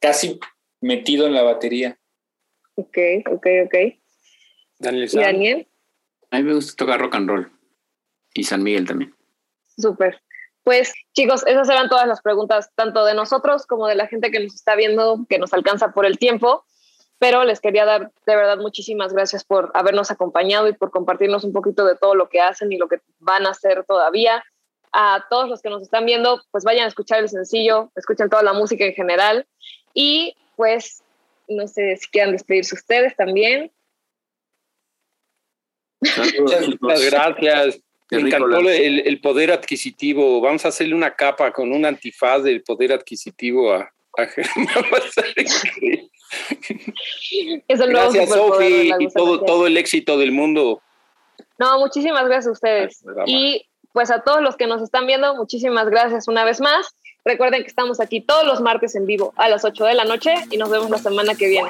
casi 0.00 0.38
metido 0.80 1.26
en 1.26 1.34
la 1.34 1.42
batería. 1.42 1.98
Ok, 2.76 2.98
ok, 3.30 3.46
ok. 3.66 3.74
Daniel 4.78 5.08
¿Y. 5.12 5.16
Daniel? 5.16 5.68
A 6.30 6.38
mí 6.38 6.44
me 6.44 6.54
gusta 6.54 6.74
tocar 6.76 7.00
rock 7.00 7.14
and 7.16 7.28
roll. 7.28 7.59
Y 8.34 8.44
San 8.44 8.62
Miguel 8.62 8.86
también. 8.86 9.14
Súper. 9.76 10.22
Pues 10.62 10.92
chicos, 11.14 11.44
esas 11.46 11.68
eran 11.68 11.88
todas 11.88 12.06
las 12.06 12.20
preguntas, 12.20 12.70
tanto 12.74 13.04
de 13.04 13.14
nosotros 13.14 13.66
como 13.66 13.86
de 13.86 13.94
la 13.94 14.06
gente 14.06 14.30
que 14.30 14.40
nos 14.40 14.54
está 14.54 14.76
viendo, 14.76 15.26
que 15.28 15.38
nos 15.38 15.52
alcanza 15.52 15.92
por 15.92 16.06
el 16.06 16.18
tiempo. 16.18 16.64
Pero 17.18 17.44
les 17.44 17.60
quería 17.60 17.84
dar 17.84 18.12
de 18.24 18.36
verdad 18.36 18.58
muchísimas 18.58 19.12
gracias 19.12 19.44
por 19.44 19.70
habernos 19.74 20.10
acompañado 20.10 20.68
y 20.68 20.72
por 20.72 20.90
compartirnos 20.90 21.44
un 21.44 21.52
poquito 21.52 21.84
de 21.84 21.96
todo 21.96 22.14
lo 22.14 22.28
que 22.28 22.40
hacen 22.40 22.72
y 22.72 22.78
lo 22.78 22.88
que 22.88 23.00
van 23.18 23.46
a 23.46 23.50
hacer 23.50 23.84
todavía. 23.84 24.42
A 24.92 25.26
todos 25.28 25.48
los 25.48 25.60
que 25.60 25.70
nos 25.70 25.82
están 25.82 26.06
viendo, 26.06 26.42
pues 26.50 26.64
vayan 26.64 26.84
a 26.84 26.88
escuchar 26.88 27.20
el 27.20 27.28
sencillo, 27.28 27.92
escuchen 27.94 28.28
toda 28.28 28.42
la 28.42 28.52
música 28.52 28.84
en 28.84 28.94
general. 28.94 29.46
Y 29.92 30.34
pues, 30.56 31.02
no 31.48 31.68
sé 31.68 31.96
si 31.96 32.08
quieran 32.08 32.32
despedirse 32.32 32.74
ustedes 32.74 33.14
también. 33.16 33.70
Muchas 36.80 37.10
gracias. 37.10 37.80
Qué 38.10 38.16
Me 38.18 38.28
encantó 38.28 38.60
la- 38.60 38.74
el, 38.74 39.00
el 39.06 39.20
poder 39.20 39.52
adquisitivo. 39.52 40.40
Vamos 40.40 40.64
a 40.64 40.68
hacerle 40.68 40.94
una 40.94 41.14
capa 41.14 41.52
con 41.52 41.72
un 41.72 41.86
antifaz 41.86 42.42
del 42.42 42.62
poder 42.62 42.92
adquisitivo 42.92 43.72
a, 43.72 43.90
a 44.18 44.26
Germán. 44.26 44.66
Va 44.92 44.98
a 44.98 45.10
ser 45.10 45.26
increíble. 45.36 46.10
Es 47.68 47.80
el 47.80 47.92
nuevo 47.92 48.10
Gracias, 48.12 48.30
Sofi, 48.30 48.92
y 48.98 49.08
todo, 49.08 49.40
todo 49.44 49.66
el 49.66 49.76
éxito 49.76 50.18
del 50.18 50.32
mundo. 50.32 50.82
No, 51.58 51.78
muchísimas 51.78 52.24
gracias 52.26 52.48
a 52.48 52.52
ustedes. 52.52 53.04
Ay, 53.18 53.24
Y 53.26 53.66
pues 53.92 54.10
a 54.10 54.22
todos 54.22 54.40
los 54.42 54.56
que 54.56 54.66
nos 54.66 54.82
están 54.82 55.06
viendo, 55.06 55.34
muchísimas 55.36 55.88
gracias 55.88 56.28
una 56.28 56.44
vez 56.44 56.60
más. 56.60 56.94
Recuerden 57.24 57.62
que 57.62 57.68
estamos 57.68 58.00
aquí 58.00 58.20
todos 58.20 58.46
los 58.46 58.60
martes 58.60 58.94
en 58.94 59.06
vivo 59.06 59.34
a 59.36 59.48
las 59.48 59.64
8 59.64 59.84
de 59.84 59.94
la 59.94 60.04
noche 60.04 60.34
y 60.50 60.56
nos 60.56 60.70
vemos 60.70 60.88
la 60.90 60.98
semana 60.98 61.34
que 61.34 61.48
viene. 61.48 61.68